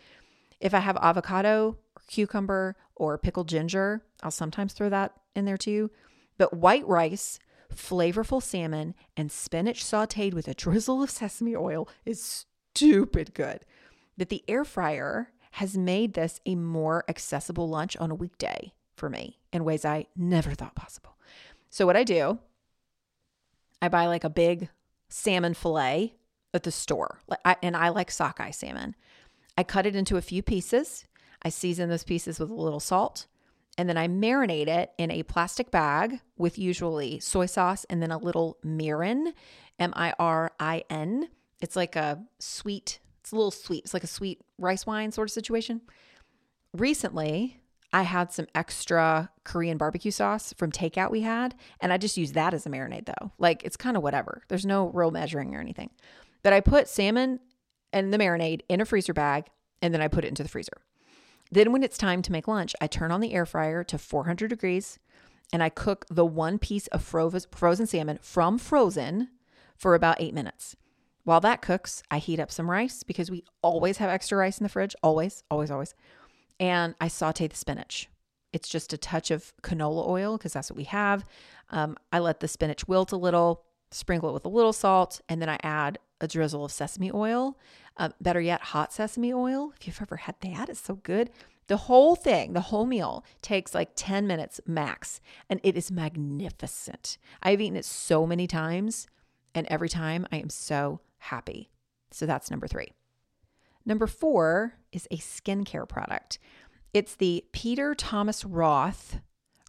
If 0.60 0.76
I 0.76 0.80
have 0.80 0.96
avocado, 0.98 1.80
or 1.96 2.02
cucumber, 2.08 2.76
or 2.96 3.18
pickled 3.18 3.50
ginger, 3.50 4.04
I'll 4.22 4.30
sometimes 4.30 4.74
throw 4.74 4.90
that 4.90 5.14
in 5.36 5.46
there 5.46 5.58
too. 5.58 5.90
But 6.38 6.54
white 6.54 6.88
rice, 6.88 7.40
flavorful 7.74 8.44
salmon, 8.44 8.94
and 9.18 9.32
spinach 9.32 9.84
sauteed 9.84 10.36
with 10.36 10.48
a 10.48 10.54
drizzle 10.54 11.02
of 11.02 11.10
sesame 11.10 11.56
oil 11.56 11.90
is 12.06 12.46
stupid 12.76 13.34
good. 13.34 13.66
That 14.18 14.30
the 14.30 14.44
air 14.48 14.64
fryer 14.64 15.32
has 15.54 15.76
made 15.76 16.14
this 16.14 16.40
a 16.46 16.54
more 16.54 17.04
accessible 17.10 17.68
lunch 17.68 17.98
on 17.98 18.12
a 18.12 18.16
weekday 18.16 18.74
for 18.96 19.10
me 19.10 19.40
in 19.54 19.64
ways 19.64 19.86
I 19.86 20.08
never 20.16 20.52
thought 20.52 20.76
possible. 20.76 21.18
So, 21.70 21.86
what 21.86 21.96
I 21.96 22.04
do, 22.04 22.40
I 23.82 23.88
buy 23.88 24.08
like 24.08 24.24
a 24.24 24.30
big 24.30 24.70
salmon 25.10 25.54
fillet 25.54 26.16
at 26.54 26.64
the 26.64 26.72
store, 26.72 27.20
and 27.62 27.78
I 27.78 27.90
like 27.90 28.12
sockeye 28.12 28.52
salmon. 28.52 28.96
I 29.58 29.64
cut 29.64 29.86
it 29.86 29.96
into 29.96 30.18
a 30.18 30.22
few 30.22 30.42
pieces. 30.44 31.06
I 31.42 31.50
season 31.50 31.90
those 31.90 32.04
pieces 32.04 32.40
with 32.40 32.50
a 32.50 32.54
little 32.54 32.80
salt, 32.80 33.28
and 33.78 33.90
then 33.90 33.98
I 33.98 34.08
marinate 34.08 34.68
it 34.68 34.92
in 34.98 35.12
a 35.12 35.24
plastic 35.24 35.72
bag 35.72 36.20
with 36.38 36.58
usually 36.58 37.20
soy 37.20 37.46
sauce 37.46 37.86
and 37.90 38.02
then 38.02 38.12
a 38.12 38.18
little 38.18 38.58
mirin, 38.66 39.34
M 39.80 39.94
I 39.96 40.14
R 40.20 40.52
I 40.60 40.84
N. 40.90 41.30
It's 41.60 41.76
like 41.76 41.96
a 41.96 42.24
sweet, 42.40 43.00
it's 43.20 43.32
a 43.32 43.36
little 43.36 43.52
sweet. 43.52 43.84
It's 43.84 43.94
like 43.94 44.04
a 44.04 44.08
sweet 44.08 44.42
rice 44.58 44.86
wine 44.86 45.12
sort 45.12 45.28
of 45.28 45.34
situation. 45.34 45.82
Recently, 46.74 47.63
I 47.94 48.02
had 48.02 48.34
some 48.34 48.48
extra 48.56 49.30
Korean 49.44 49.78
barbecue 49.78 50.12
sauce 50.12 50.54
from 50.58 50.72
takeout 50.72 51.12
we 51.12 51.22
had, 51.22 51.56
and 51.80 51.94
I 51.94 51.98
just 51.98 52.18
used 52.18 52.34
that 52.34 52.54
as 52.54 52.66
a 52.66 52.70
marinade 52.70 53.06
though. 53.06 53.32
Like 53.38 53.64
it's 53.64 53.78
kind 53.78 53.96
of 53.96 54.04
whatever. 54.04 54.42
There's 54.48 54.66
no 54.66 54.88
real 54.88 55.12
measuring 55.12 55.56
or 55.56 55.62
anything. 55.62 55.92
But 56.42 56.54
I 56.54 56.60
put 56.60 56.90
salmon 56.90 57.40
and 57.94 58.12
the 58.12 58.18
marinade 58.18 58.62
in 58.68 58.82
a 58.82 58.86
freezer 58.86 59.14
bag, 59.14 59.46
and 59.82 59.94
then 59.94 60.02
I 60.02 60.08
put 60.08 60.26
it 60.26 60.30
into 60.30 60.44
the 60.44 60.50
freezer. 60.50 60.82
Then, 61.52 61.72
when 61.72 61.84
it's 61.84 62.00
time 62.00 62.24
to 62.24 62.32
make 62.32 62.48
lunch, 62.48 62.74
I 62.82 62.88
turn 62.88 63.12
on 63.12 63.22
the 63.22 63.34
air 63.34 63.46
fryer 63.46 63.84
to 63.84 64.00
400 64.00 64.50
degrees 64.50 64.98
and 65.54 65.62
I 65.62 65.70
cook 65.70 66.06
the 66.10 66.26
one 66.26 66.58
piece 66.58 66.88
of 66.88 67.04
frozen 67.04 67.86
salmon 67.86 68.18
from 68.22 68.58
frozen 68.58 69.30
for 69.78 69.94
about 69.94 70.20
eight 70.20 70.34
minutes. 70.34 70.76
While 71.26 71.42
that 71.42 71.62
cooks, 71.62 72.02
I 72.10 72.18
heat 72.18 72.40
up 72.40 72.52
some 72.52 72.70
rice 72.70 73.04
because 73.04 73.30
we 73.30 73.44
always 73.62 73.98
have 73.98 74.10
extra 74.10 74.38
rice 74.38 74.60
in 74.60 74.64
the 74.64 74.70
fridge, 74.70 74.96
always, 75.04 75.44
always, 75.50 75.70
always. 75.70 75.94
And 76.60 76.96
I 77.02 77.08
saute 77.08 77.48
the 77.48 77.56
spinach. 77.56 78.10
It's 78.52 78.70
just 78.70 78.94
a 78.94 78.98
touch 78.98 79.32
of 79.32 79.54
canola 79.64 80.08
oil 80.08 80.38
because 80.38 80.54
that's 80.54 80.70
what 80.70 80.78
we 80.78 80.84
have. 80.86 81.26
Um, 81.72 81.98
I 82.12 82.20
let 82.20 82.40
the 82.40 82.48
spinach 82.48 82.88
wilt 82.88 83.12
a 83.12 83.18
little, 83.18 83.64
sprinkle 83.92 84.30
it 84.30 84.34
with 84.34 84.46
a 84.46 84.50
little 84.50 84.74
salt, 84.74 85.22
and 85.28 85.42
then 85.42 85.50
I 85.50 85.58
add 85.64 85.98
a 86.22 86.28
drizzle 86.28 86.64
of 86.64 86.72
sesame 86.72 87.12
oil. 87.12 87.58
Uh, 87.98 88.10
better 88.22 88.42
yet, 88.42 88.62
hot 88.62 88.94
sesame 88.94 89.34
oil. 89.34 89.74
If 89.80 89.88
you've 89.88 90.02
ever 90.02 90.18
had 90.18 90.36
that, 90.42 90.70
it's 90.70 90.80
so 90.80 90.96
good. 90.96 91.32
The 91.68 91.78
whole 91.78 92.16
thing, 92.16 92.54
the 92.54 92.62
whole 92.62 92.86
meal 92.86 93.24
takes 93.42 93.74
like 93.74 93.92
10 93.96 94.28
minutes 94.28 94.60
max, 94.68 95.22
and 95.50 95.60
it 95.64 95.78
is 95.78 95.92
magnificent. 95.92 97.18
I've 97.42 97.62
eaten 97.62 97.78
it 97.78 97.86
so 97.86 98.28
many 98.28 98.48
times, 98.48 99.08
and 99.56 99.66
every 99.68 99.90
time 99.90 100.28
I 100.32 100.38
am 100.38 100.50
so 100.50 101.00
happy. 101.18 101.70
So 102.12 102.26
that's 102.26 102.52
number 102.52 102.68
three. 102.68 102.92
Number 103.86 104.08
four 104.08 104.76
is 104.92 105.08
a 105.12 105.18
skincare 105.18 105.88
product. 105.88 106.40
It's 106.94 107.16
the 107.16 107.44
Peter 107.52 107.96
Thomas 107.96 108.46
Roth 108.46 109.20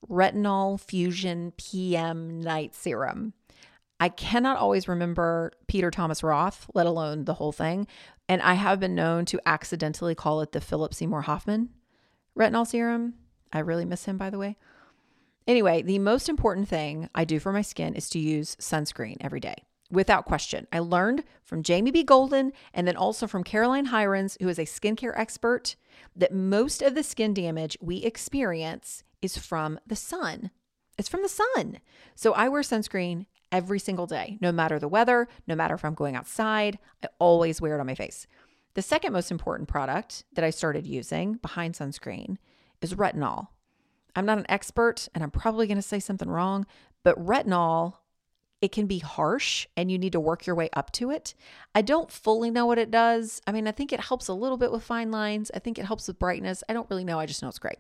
Retinol 0.09 0.79
Fusion 0.79 1.53
PM 1.57 2.41
Night 2.41 2.75
Serum. 2.75 3.33
I 3.99 4.09
cannot 4.09 4.59
always 4.59 4.89
remember 4.89 5.53
Peter 5.67 5.91
Thomas 5.91 6.23
Roth, 6.23 6.69
let 6.75 6.87
alone 6.87 7.25
the 7.25 7.35
whole 7.35 7.53
thing. 7.53 7.87
And 8.29 8.43
I 8.43 8.55
have 8.55 8.81
been 8.81 8.95
known 8.95 9.25
to 9.27 9.41
accidentally 9.47 10.15
call 10.15 10.41
it 10.43 10.53
the 10.53 10.61
Philip 10.61 10.95
Seymour 10.95 11.23
Hoffman 11.23 11.71
retinol 12.37 12.67
serum. 12.67 13.15
I 13.53 13.61
really 13.61 13.85
miss 13.85 14.05
him, 14.05 14.19
by 14.19 14.31
the 14.31 14.39
way. 14.39 14.57
Anyway, 15.47 15.83
the 15.83 15.99
most 15.99 16.29
important 16.29 16.69
thing 16.69 17.09
I 17.15 17.25
do 17.25 17.39
for 17.39 17.53
my 17.53 17.63
skin 17.63 17.95
is 17.95 18.11
to 18.11 18.19
use 18.19 18.57
sunscreen 18.57 19.17
every 19.21 19.41
day 19.41 19.57
without 19.95 20.27
question. 20.27 20.67
I 20.73 20.81
learned 20.81 21.25
from 21.43 21.63
Jamie 21.63 21.91
B. 21.91 22.03
Golden 22.03 22.53
and 22.73 22.87
then 22.87 22.97
also 22.97 23.27
from 23.27 23.45
Caroline 23.45 23.89
Hirons, 23.89 24.37
who 24.41 24.49
is 24.49 24.59
a 24.59 24.65
skincare 24.65 25.19
expert, 25.19 25.77
that 26.15 26.33
most 26.33 26.83
of 26.83 26.95
the 26.95 27.03
skin 27.03 27.33
damage 27.33 27.79
we 27.81 27.99
experience 27.99 29.05
is 29.23 29.39
from 29.39 29.79
the 29.87 29.97
sun. 29.97 30.51
It's 30.99 31.09
from 31.09 31.23
the 31.23 31.29
sun. 31.29 31.81
So 32.15 32.33
I 32.35 32.49
wear 32.49 32.63
sunscreen 32.63 33.27
every 33.51 33.79
single 33.79 34.07
day, 34.07 34.39
no 34.41 34.53
matter 34.53 34.79
the 34.79 34.89
weather, 34.89 35.29
no 35.47 35.55
matter 35.55 35.75
if 35.75 35.85
I'm 35.85 35.95
going 35.95 36.17
outside. 36.17 36.79
I 37.03 37.09
always 37.19 37.61
wear 37.61 37.77
it 37.77 37.81
on 37.81 37.87
my 37.87 37.95
face. 37.95 38.27
The 38.75 38.83
second 38.83 39.13
most 39.13 39.31
important 39.31 39.69
product 39.69 40.25
that 40.35 40.45
I 40.45 40.51
started 40.51 40.87
using 40.87 41.35
behind 41.35 41.75
sunscreen 41.75 42.37
is 42.81 42.95
retinol. 42.95 43.49
I'm 44.17 44.27
not 44.27 44.39
an 44.39 44.47
expert 44.49 45.09
and 45.15 45.23
I'm 45.23 45.31
probably 45.31 45.67
going 45.67 45.77
to 45.79 45.83
say 45.83 46.01
something 46.01 46.29
wrong, 46.29 46.67
but 47.03 47.19
retinol 47.19 47.95
it 48.61 48.73
can 48.73 48.87
be 48.87 48.99
harsh 48.99 49.67
and 49.77 49.91
you 49.91 49.99
need 49.99 50.13
to 50.13 50.21
work 50.21 50.47
your 50.47 50.57
way 50.57 50.71
up 50.73 50.91
to 50.93 51.11
it. 51.11 51.35
I 51.75 51.83
don't 51.83 52.11
fully 52.11 52.51
know 52.51 52.67
what 52.67 52.79
it 52.79 52.91
does. 52.91 53.43
I 53.47 53.53
mean, 53.53 53.69
I 53.69 53.73
think 53.73 53.93
it 53.93 54.01
helps 54.01 54.29
a 54.29 54.33
little 54.33 54.57
bit 54.57 54.73
with 54.73 54.83
fine 54.83 55.11
lines. 55.11 55.51
I 55.55 55.59
think 55.59 55.79
it 55.79 55.85
helps 55.85 56.09
with 56.09 56.19
brightness. 56.19 56.65
I 56.69 56.73
don't 56.73 56.89
really 56.89 57.05
know. 57.05 57.19
I 57.19 57.27
just 57.27 57.43
know 57.43 57.49
it's 57.49 57.59
great. 57.59 57.79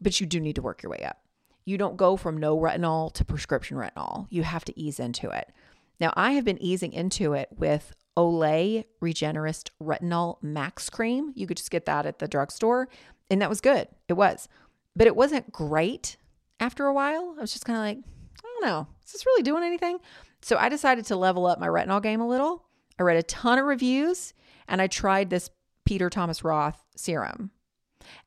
But 0.00 0.20
you 0.20 0.26
do 0.26 0.40
need 0.40 0.56
to 0.56 0.62
work 0.62 0.82
your 0.82 0.90
way 0.90 1.02
up. 1.02 1.18
You 1.64 1.78
don't 1.78 1.96
go 1.96 2.16
from 2.16 2.36
no 2.36 2.58
retinol 2.58 3.12
to 3.14 3.24
prescription 3.24 3.76
retinol. 3.76 4.26
You 4.30 4.42
have 4.42 4.64
to 4.66 4.78
ease 4.78 5.00
into 5.00 5.30
it. 5.30 5.50
Now, 5.98 6.12
I 6.14 6.32
have 6.32 6.44
been 6.44 6.62
easing 6.62 6.92
into 6.92 7.32
it 7.32 7.48
with 7.56 7.94
Olay 8.16 8.84
Regenerist 9.02 9.70
Retinol 9.82 10.42
Max 10.42 10.90
Cream. 10.90 11.32
You 11.34 11.46
could 11.46 11.56
just 11.56 11.70
get 11.70 11.86
that 11.86 12.06
at 12.06 12.18
the 12.18 12.28
drugstore, 12.28 12.88
and 13.30 13.40
that 13.40 13.48
was 13.48 13.60
good. 13.60 13.88
It 14.08 14.12
was. 14.12 14.48
But 14.94 15.06
it 15.06 15.16
wasn't 15.16 15.52
great 15.52 16.16
after 16.60 16.86
a 16.86 16.92
while. 16.94 17.34
I 17.36 17.40
was 17.40 17.52
just 17.52 17.64
kind 17.64 17.76
of 17.76 17.82
like, 17.82 18.15
don't 18.60 18.70
know, 18.70 18.86
is 19.04 19.12
this 19.12 19.26
really 19.26 19.42
doing 19.42 19.62
anything? 19.62 19.98
So 20.42 20.56
I 20.56 20.68
decided 20.68 21.06
to 21.06 21.16
level 21.16 21.46
up 21.46 21.58
my 21.58 21.66
retinol 21.66 22.02
game 22.02 22.20
a 22.20 22.28
little. 22.28 22.64
I 22.98 23.02
read 23.02 23.16
a 23.16 23.22
ton 23.22 23.58
of 23.58 23.66
reviews 23.66 24.32
and 24.68 24.80
I 24.80 24.86
tried 24.86 25.30
this 25.30 25.50
Peter 25.84 26.10
Thomas 26.10 26.44
Roth 26.44 26.84
serum. 26.96 27.50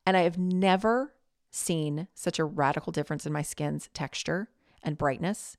And 0.06 0.18
I 0.18 0.22
have 0.22 0.38
never 0.38 1.14
seen 1.52 2.08
such 2.14 2.40
a 2.40 2.46
radical 2.46 2.92
difference 2.92 3.26
in 3.26 3.34
my 3.34 3.42
skin's 3.42 3.90
texture 3.94 4.50
and 4.84 4.98
brightness. 4.98 5.58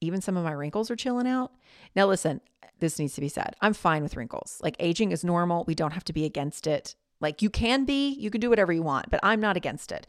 Even 0.00 0.20
some 0.20 0.36
of 0.36 0.44
my 0.44 0.52
wrinkles 0.52 0.90
are 0.90 0.96
chilling 0.96 1.26
out. 1.26 1.52
Now, 1.94 2.06
listen, 2.06 2.40
this 2.78 2.98
needs 2.98 3.14
to 3.14 3.20
be 3.20 3.28
said. 3.28 3.56
I'm 3.60 3.72
fine 3.72 4.02
with 4.02 4.16
wrinkles. 4.16 4.60
Like 4.62 4.76
aging 4.78 5.12
is 5.12 5.24
normal. 5.24 5.64
We 5.66 5.74
don't 5.74 5.92
have 5.92 6.04
to 6.04 6.12
be 6.12 6.24
against 6.24 6.66
it. 6.66 6.94
Like 7.20 7.40
you 7.40 7.48
can 7.48 7.84
be, 7.84 8.10
you 8.10 8.30
can 8.30 8.40
do 8.40 8.50
whatever 8.50 8.72
you 8.72 8.82
want, 8.82 9.10
but 9.10 9.20
I'm 9.22 9.40
not 9.40 9.56
against 9.56 9.90
it. 9.90 10.06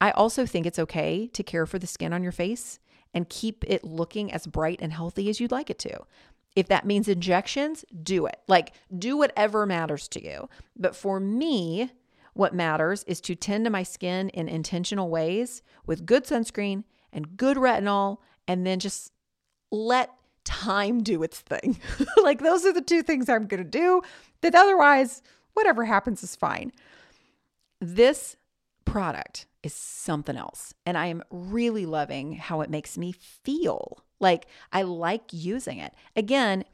I 0.00 0.12
also 0.12 0.46
think 0.46 0.64
it's 0.64 0.78
okay 0.78 1.26
to 1.28 1.42
care 1.42 1.66
for 1.66 1.78
the 1.78 1.86
skin 1.86 2.12
on 2.12 2.22
your 2.22 2.32
face 2.32 2.78
and 3.14 3.28
keep 3.28 3.64
it 3.66 3.84
looking 3.84 4.32
as 4.32 4.46
bright 4.46 4.80
and 4.82 4.92
healthy 4.92 5.28
as 5.28 5.40
you'd 5.40 5.50
like 5.50 5.70
it 5.70 5.78
to. 5.80 6.00
If 6.56 6.68
that 6.68 6.86
means 6.86 7.08
injections, 7.08 7.84
do 8.02 8.26
it. 8.26 8.40
Like, 8.48 8.72
do 8.96 9.16
whatever 9.16 9.66
matters 9.66 10.08
to 10.08 10.24
you. 10.24 10.48
But 10.76 10.96
for 10.96 11.20
me, 11.20 11.90
what 12.34 12.54
matters 12.54 13.04
is 13.04 13.20
to 13.22 13.34
tend 13.34 13.64
to 13.64 13.70
my 13.70 13.82
skin 13.82 14.28
in 14.30 14.48
intentional 14.48 15.08
ways 15.08 15.62
with 15.86 16.06
good 16.06 16.24
sunscreen 16.24 16.84
and 17.12 17.36
good 17.36 17.56
retinol, 17.56 18.18
and 18.46 18.66
then 18.66 18.78
just 18.78 19.12
let 19.70 20.10
time 20.44 21.02
do 21.02 21.22
its 21.22 21.40
thing. 21.40 21.78
like, 22.22 22.40
those 22.40 22.64
are 22.64 22.72
the 22.72 22.80
two 22.80 23.02
things 23.02 23.28
I'm 23.28 23.46
going 23.46 23.62
to 23.62 23.68
do. 23.68 24.02
That 24.40 24.54
otherwise, 24.54 25.22
whatever 25.54 25.84
happens 25.84 26.22
is 26.22 26.36
fine. 26.36 26.70
This 27.80 28.36
product 28.84 29.46
is 29.62 29.74
something 29.74 30.36
else. 30.36 30.74
And 30.86 30.96
I 30.96 31.06
am 31.06 31.22
really 31.30 31.86
loving 31.86 32.34
how 32.34 32.60
it 32.60 32.70
makes 32.70 32.96
me 32.96 33.12
feel. 33.12 34.04
Like 34.20 34.46
I 34.72 34.82
like 34.82 35.32
using 35.32 35.78
it. 35.78 35.92
Again, 36.16 36.64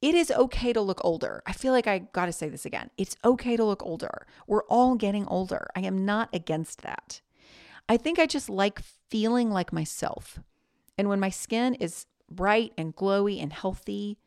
it 0.00 0.14
is 0.14 0.32
okay 0.32 0.72
to 0.72 0.80
look 0.80 1.00
older. 1.04 1.42
I 1.46 1.52
feel 1.52 1.72
like 1.72 1.86
I 1.86 1.98
got 1.98 2.26
to 2.26 2.32
say 2.32 2.48
this 2.48 2.66
again. 2.66 2.90
It's 2.98 3.16
okay 3.24 3.56
to 3.56 3.64
look 3.64 3.84
older. 3.84 4.26
We're 4.46 4.64
all 4.64 4.96
getting 4.96 5.26
older. 5.26 5.68
I 5.76 5.80
am 5.80 6.04
not 6.04 6.28
against 6.32 6.82
that. 6.82 7.20
I 7.88 7.96
think 7.96 8.18
I 8.18 8.26
just 8.26 8.50
like 8.50 8.80
feeling 9.08 9.50
like 9.50 9.72
myself. 9.72 10.40
And 10.98 11.08
when 11.08 11.20
my 11.20 11.30
skin 11.30 11.74
is 11.74 12.06
bright 12.30 12.72
and 12.76 12.96
glowy 12.96 13.40
and 13.40 13.52
healthy, 13.52 14.18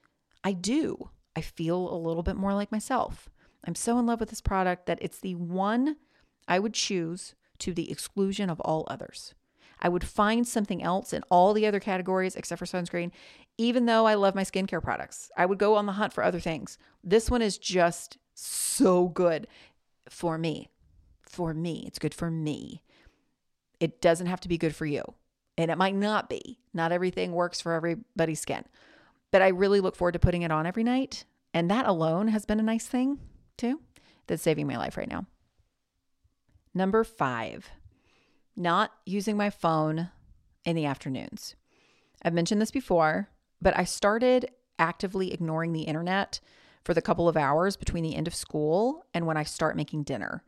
I 0.43 0.53
do. 0.53 1.09
I 1.35 1.41
feel 1.41 1.93
a 1.93 1.97
little 1.97 2.23
bit 2.23 2.37
more 2.37 2.53
like 2.53 2.71
myself. 2.71 3.29
I'm 3.65 3.75
so 3.75 3.99
in 3.99 4.05
love 4.05 4.19
with 4.19 4.29
this 4.29 4.41
product 4.41 4.85
that 4.85 4.99
it's 5.01 5.19
the 5.19 5.35
one 5.35 5.97
I 6.47 6.59
would 6.59 6.73
choose 6.73 7.35
to 7.59 7.73
the 7.73 7.91
exclusion 7.91 8.49
of 8.49 8.59
all 8.61 8.85
others. 8.87 9.33
I 9.79 9.89
would 9.89 10.03
find 10.03 10.47
something 10.47 10.81
else 10.81 11.13
in 11.13 11.23
all 11.29 11.53
the 11.53 11.65
other 11.65 11.79
categories 11.79 12.35
except 12.35 12.59
for 12.59 12.65
sunscreen, 12.65 13.11
even 13.57 13.85
though 13.85 14.05
I 14.05 14.15
love 14.15 14.35
my 14.35 14.43
skincare 14.43 14.81
products. 14.81 15.29
I 15.37 15.45
would 15.45 15.57
go 15.57 15.75
on 15.75 15.85
the 15.85 15.93
hunt 15.93 16.13
for 16.13 16.23
other 16.23 16.39
things. 16.39 16.77
This 17.03 17.29
one 17.29 17.41
is 17.41 17.57
just 17.57 18.17
so 18.33 19.07
good 19.09 19.47
for 20.09 20.37
me. 20.37 20.69
For 21.27 21.53
me. 21.53 21.83
It's 21.87 21.99
good 21.99 22.13
for 22.13 22.31
me. 22.31 22.83
It 23.79 24.01
doesn't 24.01 24.27
have 24.27 24.41
to 24.41 24.49
be 24.49 24.57
good 24.57 24.75
for 24.75 24.85
you. 24.85 25.03
And 25.57 25.71
it 25.71 25.77
might 25.77 25.95
not 25.95 26.29
be. 26.29 26.59
Not 26.73 26.91
everything 26.91 27.31
works 27.31 27.61
for 27.61 27.73
everybody's 27.73 28.39
skin. 28.39 28.65
But 29.31 29.41
I 29.41 29.49
really 29.49 29.81
look 29.81 29.95
forward 29.95 30.13
to 30.13 30.19
putting 30.19 30.43
it 30.43 30.51
on 30.51 30.65
every 30.65 30.83
night. 30.83 31.25
And 31.53 31.69
that 31.71 31.85
alone 31.85 32.29
has 32.29 32.45
been 32.45 32.59
a 32.59 32.63
nice 32.63 32.85
thing, 32.85 33.19
too, 33.57 33.79
that's 34.27 34.41
saving 34.41 34.67
my 34.67 34.77
life 34.77 34.97
right 34.97 35.07
now. 35.07 35.25
Number 36.75 37.05
five, 37.05 37.69
not 38.57 38.91
using 39.05 39.37
my 39.37 39.49
phone 39.49 40.09
in 40.65 40.75
the 40.75 40.85
afternoons. 40.85 41.55
I've 42.21 42.33
mentioned 42.33 42.61
this 42.61 42.69
before, 42.71 43.29
but 43.61 43.77
I 43.77 43.85
started 43.85 44.51
actively 44.77 45.33
ignoring 45.33 45.71
the 45.71 45.83
internet 45.83 46.41
for 46.83 46.93
the 46.93 47.01
couple 47.01 47.29
of 47.29 47.37
hours 47.37 47.77
between 47.77 48.03
the 48.03 48.15
end 48.15 48.27
of 48.27 48.35
school 48.35 49.05
and 49.13 49.25
when 49.25 49.37
I 49.37 49.43
start 49.43 49.77
making 49.77 50.03
dinner. 50.03 50.43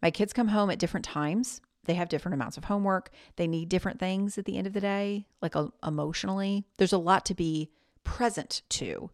My 0.00 0.12
kids 0.12 0.32
come 0.32 0.48
home 0.48 0.70
at 0.70 0.78
different 0.78 1.04
times. 1.04 1.60
They 1.84 1.94
have 1.94 2.08
different 2.08 2.34
amounts 2.34 2.56
of 2.56 2.64
homework. 2.64 3.10
They 3.34 3.48
need 3.48 3.68
different 3.68 3.98
things 3.98 4.38
at 4.38 4.44
the 4.44 4.56
end 4.56 4.68
of 4.68 4.74
the 4.74 4.80
day, 4.80 5.26
like 5.40 5.56
uh, 5.56 5.66
emotionally. 5.84 6.64
There's 6.78 6.92
a 6.92 6.98
lot 6.98 7.26
to 7.26 7.34
be 7.34 7.72
present 8.04 8.62
to. 8.70 9.10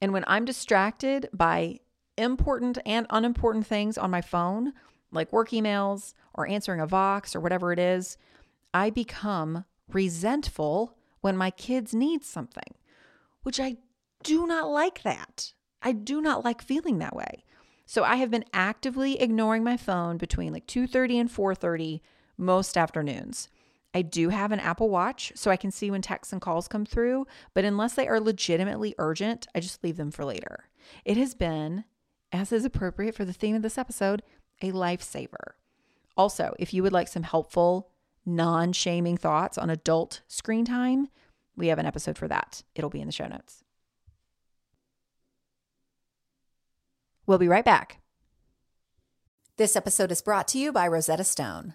And 0.00 0.14
when 0.14 0.24
I'm 0.26 0.46
distracted 0.46 1.28
by 1.34 1.80
important 2.16 2.78
and 2.86 3.06
unimportant 3.10 3.66
things 3.66 3.98
on 3.98 4.10
my 4.10 4.22
phone, 4.22 4.72
like 5.10 5.32
work 5.32 5.50
emails 5.50 6.14
or 6.34 6.48
answering 6.48 6.80
a 6.80 6.86
Vox 6.86 7.34
or 7.34 7.40
whatever 7.40 7.72
it 7.72 7.78
is, 7.78 8.16
I 8.74 8.90
become 8.90 9.64
resentful 9.88 10.96
when 11.20 11.36
my 11.36 11.50
kids 11.50 11.94
need 11.94 12.24
something, 12.24 12.74
which 13.42 13.58
I 13.58 13.76
do 14.22 14.46
not 14.46 14.68
like 14.68 15.02
that. 15.02 15.52
I 15.82 15.92
do 15.92 16.20
not 16.20 16.44
like 16.44 16.60
feeling 16.62 16.98
that 16.98 17.16
way. 17.16 17.44
So 17.86 18.04
I 18.04 18.16
have 18.16 18.30
been 18.30 18.44
actively 18.52 19.20
ignoring 19.20 19.64
my 19.64 19.76
phone 19.76 20.18
between 20.18 20.52
like 20.52 20.66
2:30 20.66 21.20
and 21.20 21.30
4:30 21.30 22.00
most 22.36 22.76
afternoons. 22.76 23.48
I 23.94 24.02
do 24.02 24.28
have 24.28 24.52
an 24.52 24.60
Apple 24.60 24.90
Watch 24.90 25.32
so 25.34 25.50
I 25.50 25.56
can 25.56 25.70
see 25.70 25.90
when 25.90 26.02
texts 26.02 26.32
and 26.32 26.42
calls 26.42 26.68
come 26.68 26.84
through, 26.84 27.26
but 27.54 27.64
unless 27.64 27.94
they 27.94 28.06
are 28.06 28.20
legitimately 28.20 28.94
urgent, 28.98 29.46
I 29.54 29.60
just 29.60 29.82
leave 29.82 29.96
them 29.96 30.10
for 30.10 30.24
later. 30.24 30.68
It 31.04 31.16
has 31.16 31.34
been 31.34 31.84
as 32.30 32.52
is 32.52 32.64
appropriate 32.64 33.14
for 33.14 33.24
the 33.24 33.32
theme 33.32 33.56
of 33.56 33.62
this 33.62 33.78
episode, 33.78 34.22
a 34.60 34.72
lifesaver. 34.72 35.52
Also, 36.16 36.54
if 36.58 36.74
you 36.74 36.82
would 36.82 36.92
like 36.92 37.08
some 37.08 37.22
helpful, 37.22 37.90
non 38.26 38.72
shaming 38.72 39.16
thoughts 39.16 39.56
on 39.56 39.70
adult 39.70 40.22
screen 40.26 40.64
time, 40.64 41.08
we 41.56 41.68
have 41.68 41.78
an 41.78 41.86
episode 41.86 42.18
for 42.18 42.28
that. 42.28 42.62
It'll 42.74 42.90
be 42.90 43.00
in 43.00 43.06
the 43.06 43.12
show 43.12 43.26
notes. 43.26 43.64
We'll 47.26 47.38
be 47.38 47.48
right 47.48 47.64
back. 47.64 48.00
This 49.56 49.76
episode 49.76 50.10
is 50.10 50.22
brought 50.22 50.48
to 50.48 50.58
you 50.58 50.72
by 50.72 50.86
Rosetta 50.88 51.24
Stone. 51.24 51.74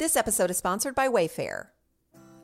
This 0.00 0.16
episode 0.16 0.50
is 0.50 0.56
sponsored 0.56 0.94
by 0.94 1.08
Wayfair. 1.08 1.66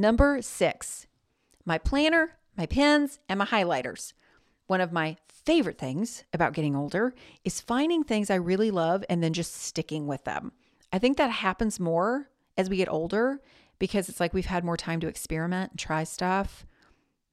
Number 0.00 0.40
six, 0.42 1.08
my 1.64 1.76
planner, 1.76 2.36
my 2.56 2.66
pens, 2.66 3.18
and 3.28 3.36
my 3.36 3.44
highlighters. 3.44 4.12
One 4.68 4.80
of 4.80 4.92
my 4.92 5.16
favorite 5.28 5.76
things 5.76 6.22
about 6.32 6.52
getting 6.52 6.76
older 6.76 7.14
is 7.42 7.60
finding 7.60 8.04
things 8.04 8.30
I 8.30 8.36
really 8.36 8.70
love 8.70 9.04
and 9.10 9.24
then 9.24 9.32
just 9.32 9.56
sticking 9.56 10.06
with 10.06 10.22
them. 10.22 10.52
I 10.92 11.00
think 11.00 11.16
that 11.16 11.30
happens 11.30 11.80
more 11.80 12.30
as 12.56 12.70
we 12.70 12.76
get 12.76 12.88
older 12.88 13.40
because 13.80 14.08
it's 14.08 14.20
like 14.20 14.32
we've 14.32 14.46
had 14.46 14.64
more 14.64 14.76
time 14.76 15.00
to 15.00 15.08
experiment 15.08 15.72
and 15.72 15.80
try 15.80 16.04
stuff. 16.04 16.64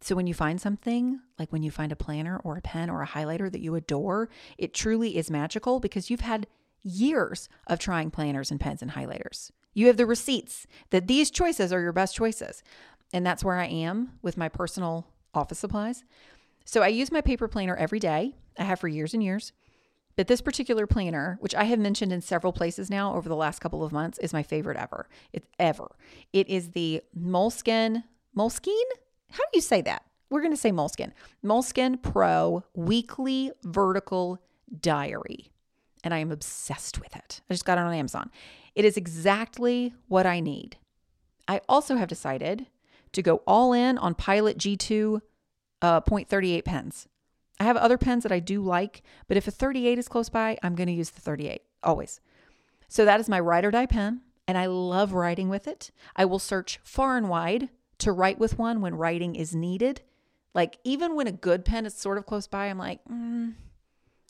So 0.02 0.16
when 0.16 0.26
you 0.26 0.34
find 0.34 0.60
something, 0.60 1.20
like 1.38 1.54
when 1.54 1.62
you 1.62 1.70
find 1.70 1.92
a 1.92 1.96
planner 1.96 2.42
or 2.44 2.58
a 2.58 2.62
pen 2.62 2.90
or 2.90 3.04
a 3.04 3.08
highlighter 3.08 3.52
that 3.52 3.62
you 3.62 3.76
adore, 3.76 4.28
it 4.58 4.74
truly 4.74 5.18
is 5.18 5.30
magical 5.30 5.80
because 5.80 6.10
you've 6.10 6.22
had 6.22 6.48
years 6.82 7.48
of 7.68 7.78
trying 7.78 8.10
planners 8.10 8.50
and 8.50 8.60
pens 8.60 8.82
and 8.82 8.94
highlighters. 8.94 9.52
You 9.76 9.88
have 9.88 9.98
the 9.98 10.08
receipts 10.08 10.66
that 10.90 11.06
these 11.06 11.30
choices 11.30 11.72
are 11.72 11.82
your 11.82 11.92
best 11.92 12.16
choices. 12.16 12.64
And 13.14 13.24
that's 13.24 13.44
where 13.44 13.58
I 13.58 13.68
am 13.68 14.14
with 14.24 14.38
my 14.38 14.50
personal 14.50 15.06
office 15.34 15.60
supplies. 15.60 16.04
So 16.66 16.82
I 16.82 16.88
use 16.88 17.12
my 17.12 17.22
paper 17.22 17.48
planner 17.48 17.76
every 17.76 18.00
day. 18.00 18.34
I 18.58 18.64
have 18.64 18.80
for 18.80 18.88
years 18.88 19.14
and 19.14 19.24
years. 19.24 19.52
But 20.16 20.28
this 20.28 20.42
particular 20.42 20.88
planner, 20.88 21.38
which 21.42 21.54
I 21.54 21.66
have 21.66 21.78
mentioned 21.78 22.14
in 22.14 22.22
several 22.22 22.54
places 22.54 22.90
now 22.90 23.16
over 23.16 23.28
the 23.28 23.36
last 23.36 23.60
couple 23.60 23.84
of 23.84 23.92
months, 23.92 24.18
is 24.20 24.34
my 24.34 24.44
favorite 24.44 24.78
ever. 24.78 25.08
It's 25.34 25.48
ever. 25.60 25.96
It 26.32 26.48
is 26.48 26.72
the 26.72 27.02
Moleskine, 27.18 28.04
Moleskine? 28.36 28.92
How 29.30 29.44
do 29.44 29.50
you 29.56 29.62
say 29.62 29.82
that? 29.82 30.04
We're 30.30 30.42
going 30.42 30.54
to 30.54 30.58
say 30.58 30.72
Moleskine. 30.72 31.12
Moleskine 31.44 32.02
Pro 32.02 32.64
Weekly 32.74 33.52
Vertical 33.64 34.42
Diary. 34.80 35.52
And 36.04 36.14
I 36.14 36.20
am 36.20 36.32
obsessed 36.32 37.02
with 37.02 37.16
it. 37.16 37.42
I 37.50 37.54
just 37.54 37.66
got 37.66 37.78
it 37.78 37.82
on 37.82 37.94
Amazon. 37.94 38.32
It 38.76 38.86
is 38.86 38.98
exactly 38.98 39.94
what 40.08 40.26
I 40.26 40.40
need. 40.40 40.78
I 41.48 41.62
also 41.70 41.96
have 41.96 42.10
decided 42.10 42.68
to 43.14 43.22
go 43.22 43.42
all 43.48 43.72
in 43.74 43.98
on 43.98 44.14
Pilot 44.16 44.58
G2 44.58 45.22
uh, 45.82 46.02
0.38 46.02 46.66
pens. 46.66 47.08
I 47.60 47.64
have 47.64 47.78
other 47.78 47.98
pens 47.98 48.24
that 48.24 48.32
I 48.32 48.40
do 48.40 48.62
like, 48.62 49.02
but 49.28 49.38
if 49.38 49.48
a 49.48 49.52
38 49.52 49.98
is 49.98 50.10
close 50.10 50.30
by, 50.30 50.58
I'm 50.62 50.76
going 50.76 50.88
to 50.88 50.94
use 50.94 51.12
the 51.12 51.22
38 51.22 51.62
always. 51.84 52.20
So 52.90 53.06
that 53.06 53.20
is 53.20 53.30
my 53.30 53.40
ride 53.40 53.64
or 53.64 53.72
die 53.72 53.86
pen, 53.86 54.22
and 54.48 54.58
I 54.58 54.66
love 54.66 55.14
writing 55.14 55.48
with 55.48 55.68
it. 55.68 55.92
I 56.16 56.26
will 56.26 56.40
search 56.40 56.80
far 56.84 57.18
and 57.18 57.30
wide 57.30 57.70
to 58.00 58.12
write 58.12 58.40
with 58.40 58.60
one 58.60 58.82
when 58.82 58.96
writing 58.96 59.36
is 59.36 59.56
needed. 59.56 60.02
Like 60.54 60.80
even 60.84 61.16
when 61.16 61.28
a 61.28 61.32
good 61.32 61.64
pen 61.64 61.86
is 61.86 61.94
sort 61.94 62.18
of 62.18 62.26
close 62.26 62.48
by, 62.48 62.68
I'm 62.68 62.78
like, 62.78 63.00
mm, 63.06 63.54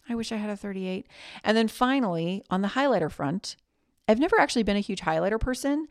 I 0.07 0.15
wish 0.15 0.31
I 0.31 0.37
had 0.37 0.49
a 0.49 0.57
38. 0.57 1.07
And 1.43 1.57
then 1.57 1.67
finally, 1.67 2.43
on 2.49 2.61
the 2.61 2.69
highlighter 2.69 3.11
front, 3.11 3.55
I've 4.07 4.19
never 4.19 4.39
actually 4.39 4.63
been 4.63 4.77
a 4.77 4.81
huge 4.81 5.01
highlighter 5.01 5.39
person, 5.39 5.87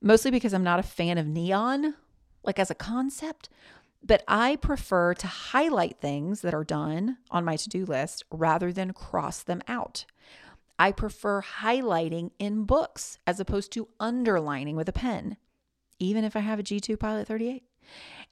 mostly 0.00 0.30
because 0.30 0.54
I'm 0.54 0.64
not 0.64 0.80
a 0.80 0.84
fan 0.84 1.18
of 1.18 1.26
neon, 1.26 1.94
like 2.42 2.58
as 2.58 2.70
a 2.70 2.74
concept. 2.74 3.48
But 4.02 4.22
I 4.28 4.56
prefer 4.56 5.14
to 5.14 5.26
highlight 5.26 6.00
things 6.00 6.42
that 6.42 6.54
are 6.54 6.64
done 6.64 7.18
on 7.30 7.44
my 7.44 7.56
to 7.56 7.68
do 7.68 7.84
list 7.84 8.24
rather 8.30 8.72
than 8.72 8.92
cross 8.92 9.42
them 9.42 9.60
out. 9.66 10.04
I 10.78 10.92
prefer 10.92 11.42
highlighting 11.42 12.30
in 12.38 12.64
books 12.64 13.18
as 13.26 13.40
opposed 13.40 13.72
to 13.72 13.88
underlining 13.98 14.76
with 14.76 14.88
a 14.88 14.92
pen, 14.92 15.36
even 15.98 16.22
if 16.24 16.36
I 16.36 16.40
have 16.40 16.60
a 16.60 16.62
G2 16.62 16.98
Pilot 16.98 17.26
38. 17.26 17.64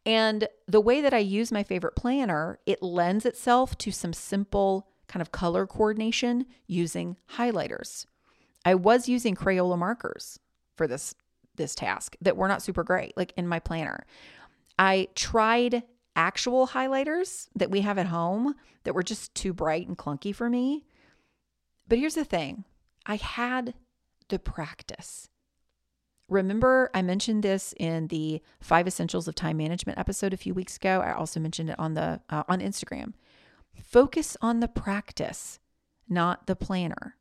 And 0.04 0.46
the 0.68 0.80
way 0.80 1.00
that 1.00 1.12
I 1.12 1.18
use 1.18 1.50
my 1.50 1.64
favorite 1.64 1.96
planner, 1.96 2.60
it 2.64 2.82
lends 2.82 3.26
itself 3.26 3.76
to 3.78 3.90
some 3.90 4.12
simple 4.12 4.86
kind 5.08 5.20
of 5.20 5.32
color 5.32 5.66
coordination 5.66 6.46
using 6.68 7.16
highlighters. 7.32 8.06
I 8.66 8.74
was 8.74 9.08
using 9.08 9.36
Crayola 9.36 9.78
markers 9.78 10.40
for 10.76 10.88
this 10.88 11.14
this 11.54 11.74
task 11.74 12.16
that 12.20 12.36
were 12.36 12.48
not 12.48 12.60
super 12.60 12.84
great 12.84 13.16
like 13.16 13.32
in 13.36 13.48
my 13.48 13.60
planner. 13.60 14.04
I 14.78 15.08
tried 15.14 15.84
actual 16.16 16.66
highlighters 16.66 17.48
that 17.54 17.70
we 17.70 17.80
have 17.80 17.96
at 17.96 18.08
home 18.08 18.54
that 18.82 18.94
were 18.94 19.02
just 19.02 19.34
too 19.34 19.54
bright 19.54 19.86
and 19.86 19.96
clunky 19.96 20.34
for 20.34 20.50
me. 20.50 20.84
But 21.88 21.98
here's 21.98 22.16
the 22.16 22.24
thing. 22.24 22.64
I 23.06 23.16
had 23.16 23.74
the 24.28 24.38
practice. 24.38 25.28
Remember, 26.28 26.90
I 26.92 27.02
mentioned 27.02 27.44
this 27.44 27.72
in 27.78 28.08
the 28.08 28.42
five 28.60 28.88
essentials 28.88 29.28
of 29.28 29.36
time 29.36 29.58
management 29.58 29.98
episode 29.98 30.34
a 30.34 30.36
few 30.36 30.52
weeks 30.52 30.76
ago. 30.76 31.00
I 31.00 31.12
also 31.12 31.38
mentioned 31.38 31.70
it 31.70 31.78
on 31.78 31.94
the 31.94 32.20
uh, 32.28 32.42
on 32.48 32.60
Instagram. 32.60 33.12
Focus 33.80 34.36
on 34.42 34.58
the 34.58 34.68
practice, 34.68 35.60
not 36.08 36.48
the 36.48 36.56
planner. 36.56 37.16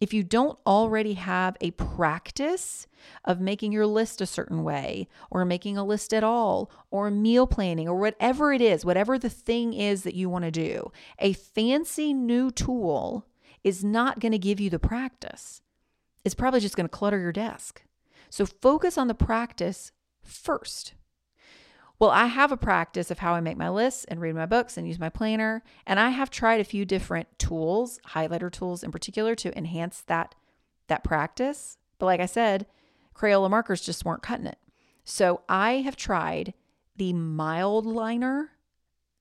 If 0.00 0.12
you 0.12 0.22
don't 0.22 0.58
already 0.66 1.14
have 1.14 1.56
a 1.60 1.70
practice 1.72 2.86
of 3.24 3.40
making 3.40 3.72
your 3.72 3.86
list 3.86 4.20
a 4.20 4.26
certain 4.26 4.64
way, 4.64 5.08
or 5.30 5.44
making 5.44 5.78
a 5.78 5.84
list 5.84 6.12
at 6.12 6.24
all, 6.24 6.70
or 6.90 7.10
meal 7.10 7.46
planning, 7.46 7.88
or 7.88 7.98
whatever 7.98 8.52
it 8.52 8.60
is, 8.60 8.84
whatever 8.84 9.18
the 9.18 9.30
thing 9.30 9.72
is 9.72 10.02
that 10.02 10.14
you 10.14 10.28
want 10.28 10.44
to 10.44 10.50
do, 10.50 10.90
a 11.18 11.32
fancy 11.32 12.12
new 12.12 12.50
tool 12.50 13.26
is 13.62 13.84
not 13.84 14.20
going 14.20 14.32
to 14.32 14.38
give 14.38 14.60
you 14.60 14.68
the 14.68 14.78
practice. 14.78 15.62
It's 16.24 16.34
probably 16.34 16.60
just 16.60 16.76
going 16.76 16.86
to 16.88 16.96
clutter 16.96 17.18
your 17.18 17.32
desk. 17.32 17.82
So 18.30 18.46
focus 18.46 18.98
on 18.98 19.08
the 19.08 19.14
practice 19.14 19.92
first. 20.22 20.94
Well, 21.98 22.10
I 22.10 22.26
have 22.26 22.50
a 22.50 22.56
practice 22.56 23.10
of 23.10 23.20
how 23.20 23.34
I 23.34 23.40
make 23.40 23.56
my 23.56 23.68
lists 23.68 24.04
and 24.06 24.20
read 24.20 24.34
my 24.34 24.46
books 24.46 24.76
and 24.76 24.86
use 24.86 24.98
my 24.98 25.08
planner. 25.08 25.62
And 25.86 26.00
I 26.00 26.10
have 26.10 26.28
tried 26.28 26.60
a 26.60 26.64
few 26.64 26.84
different 26.84 27.38
tools, 27.38 28.00
highlighter 28.08 28.50
tools 28.50 28.82
in 28.82 28.90
particular, 28.90 29.34
to 29.36 29.56
enhance 29.56 30.00
that, 30.02 30.34
that 30.88 31.04
practice. 31.04 31.78
But 31.98 32.06
like 32.06 32.20
I 32.20 32.26
said, 32.26 32.66
Crayola 33.14 33.48
markers 33.48 33.80
just 33.80 34.04
weren't 34.04 34.22
cutting 34.22 34.46
it. 34.46 34.58
So 35.04 35.42
I 35.48 35.74
have 35.82 35.96
tried 35.96 36.54
the 36.96 37.12
Mildliner 37.12 38.48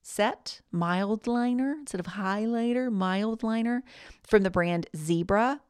set, 0.02 0.62
Mildliner 0.74 1.74
instead 1.80 2.00
of 2.00 2.08
highlighter, 2.08 2.90
Mildliner 2.90 3.82
from 4.24 4.44
the 4.44 4.50
brand 4.50 4.88
Zebra. 4.96 5.62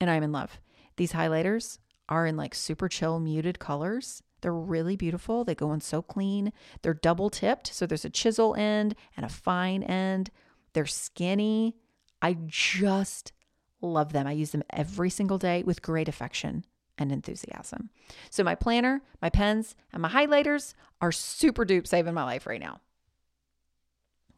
And 0.00 0.10
I'm 0.10 0.22
in 0.22 0.32
love. 0.32 0.60
These 0.96 1.12
highlighters 1.12 1.78
are 2.08 2.26
in 2.26 2.36
like 2.36 2.54
super 2.54 2.88
chill, 2.88 3.20
muted 3.20 3.58
colors. 3.58 4.22
They're 4.40 4.52
really 4.52 4.96
beautiful. 4.96 5.44
They 5.44 5.54
go 5.54 5.72
in 5.72 5.80
so 5.80 6.02
clean. 6.02 6.52
They're 6.82 6.94
double 6.94 7.30
tipped. 7.30 7.72
So 7.74 7.86
there's 7.86 8.04
a 8.04 8.10
chisel 8.10 8.54
end 8.54 8.94
and 9.16 9.26
a 9.26 9.28
fine 9.28 9.82
end. 9.82 10.30
They're 10.72 10.86
skinny. 10.86 11.76
I 12.22 12.36
just 12.46 13.32
love 13.80 14.12
them. 14.12 14.26
I 14.26 14.32
use 14.32 14.50
them 14.50 14.64
every 14.70 15.10
single 15.10 15.38
day 15.38 15.62
with 15.62 15.82
great 15.82 16.08
affection 16.08 16.64
and 16.98 17.12
enthusiasm. 17.12 17.90
So 18.30 18.42
my 18.42 18.54
planner, 18.54 19.02
my 19.22 19.30
pens, 19.30 19.74
and 19.92 20.02
my 20.02 20.08
highlighters 20.08 20.74
are 21.00 21.12
super 21.12 21.64
dupe 21.64 21.86
saving 21.86 22.14
my 22.14 22.24
life 22.24 22.46
right 22.46 22.60
now. 22.60 22.80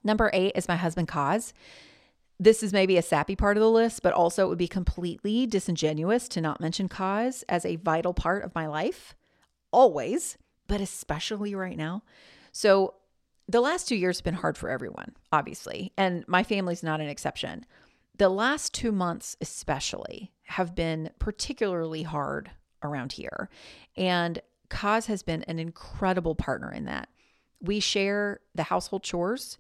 Number 0.05 0.31
eight 0.33 0.53
is 0.55 0.69
my 0.69 0.77
husband 0.77 1.09
Kaz. 1.09 1.53
This 2.39 2.63
is 2.63 2.73
maybe 2.73 2.97
a 2.97 3.03
sappy 3.03 3.37
part 3.37 3.59
of 3.59 3.61
the 3.61 3.71
list, 3.71 4.03
but 4.03 4.15
also 4.15 4.47
it 4.47 4.49
would 4.49 4.59
be 4.59 4.69
completely 4.69 5.47
disingenuous 5.47 6.27
to 6.29 6.41
not 6.41 6.61
mention 6.61 6.89
Kaz 6.89 7.45
as 7.51 7.67
a 7.67 7.77
vital 7.77 8.15
part 8.15 8.45
of 8.45 8.55
my 8.55 8.67
life 8.67 9.15
always, 9.73 10.37
but 10.67 10.81
especially 10.81 11.55
right 11.55 11.77
now. 11.77 12.03
So, 12.53 12.95
the 13.49 13.61
last 13.61 13.89
two 13.89 13.97
years 13.97 14.19
have 14.19 14.25
been 14.25 14.35
hard 14.35 14.57
for 14.57 14.69
everyone, 14.71 15.17
obviously, 15.33 15.93
and 15.97 16.25
my 16.29 16.45
family's 16.45 16.85
not 16.85 17.01
an 17.01 17.09
exception. 17.09 17.67
The 18.17 18.29
last 18.29 18.73
two 18.73 18.93
months, 18.93 19.37
especially, 19.41 20.31
have 20.45 20.77
been 20.77 21.11
particularly 21.19 22.05
hard 22.05 22.53
around 22.83 23.13
here. 23.13 23.49
And 23.97 24.41
Kaz 24.69 25.07
has 25.07 25.23
been 25.23 25.43
an 25.45 25.59
incredible 25.59 26.35
partner 26.35 26.73
in 26.73 26.85
that. 26.85 27.09
We 27.61 27.81
share 27.81 28.41
the 28.55 28.63
household 28.65 29.03
chores, 29.03 29.59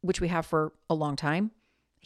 which 0.00 0.20
we 0.20 0.28
have 0.28 0.46
for 0.46 0.72
a 0.88 0.94
long 0.94 1.16
time. 1.16 1.50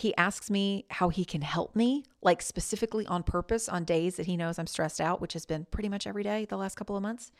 He 0.03 0.17
asks 0.17 0.51
me 0.51 0.85
how 0.91 1.11
he 1.11 1.25
can 1.25 1.43
help 1.43 1.77
me, 1.77 2.03
like 2.23 2.43
specifically 2.43 3.07
on 3.07 3.23
purpose 3.23 3.69
on 3.69 3.85
days 3.85 4.17
that 4.17 4.27
he 4.27 4.37
knows 4.37 4.59
I'm 4.59 4.67
stressed 4.67 5.01
out, 5.01 5.21
which 5.21 5.33
has 5.35 5.47
been 5.47 5.65
pretty 5.71 5.89
much 5.89 6.09
every 6.09 6.25
day 6.25 6.45
the 6.45 6.57
last 6.57 6.75
couple 6.75 6.97
of 6.97 7.05
months. 7.05 7.31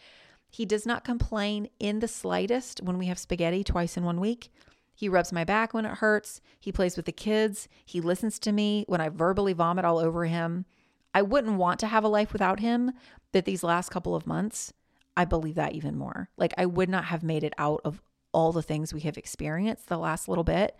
He 0.49 0.65
does 0.65 0.87
not 0.87 1.03
complain 1.03 1.71
in 1.81 1.99
the 1.99 2.07
slightest 2.07 2.81
when 2.81 2.99
we 2.99 3.07
have 3.07 3.19
spaghetti 3.19 3.65
twice 3.65 3.97
in 3.97 4.05
one 4.05 4.21
week. 4.21 4.53
He 4.95 5.09
rubs 5.09 5.33
my 5.33 5.43
back 5.43 5.75
when 5.75 5.85
it 5.85 5.99
hurts. 5.99 6.41
He 6.61 6.71
plays 6.71 6.97
with 6.97 7.07
the 7.07 7.11
kids. 7.11 7.67
He 7.85 8.01
listens 8.01 8.39
to 8.39 8.53
me 8.53 8.85
when 8.87 9.01
I 9.01 9.09
verbally 9.09 9.55
vomit 9.55 9.85
all 9.85 9.99
over 9.99 10.27
him. 10.27 10.65
I 11.13 11.23
wouldn't 11.23 11.57
want 11.57 11.81
to 11.81 11.89
have 11.89 12.05
a 12.05 12.09
life 12.09 12.33
without 12.33 12.61
him, 12.61 12.93
but 13.33 13.45
these 13.45 13.65
last 13.65 13.89
couple 13.89 14.15
of 14.15 14.25
months, 14.25 14.73
I 15.17 15.25
believe 15.25 15.57
that 15.57 15.73
even 15.73 15.99
more. 15.99 16.29
Like 16.37 16.55
I 16.57 16.67
would 16.67 16.89
not 16.89 17.07
have 17.07 17.25
made 17.25 17.43
it 17.43 17.55
out 17.59 17.81
of 17.85 18.01
all 18.33 18.53
the 18.53 18.63
things 18.63 18.95
we 18.95 19.01
have 19.01 19.19
experienced 19.19 19.89
the 19.89 19.99
last 19.99 20.29
little 20.29 20.45
bit 20.45 20.77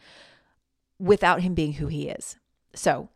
without 1.03 1.41
him 1.41 1.53
being 1.53 1.75
who 1.75 1.89
he 1.89 2.09
is. 2.09 2.37
So 2.75 3.09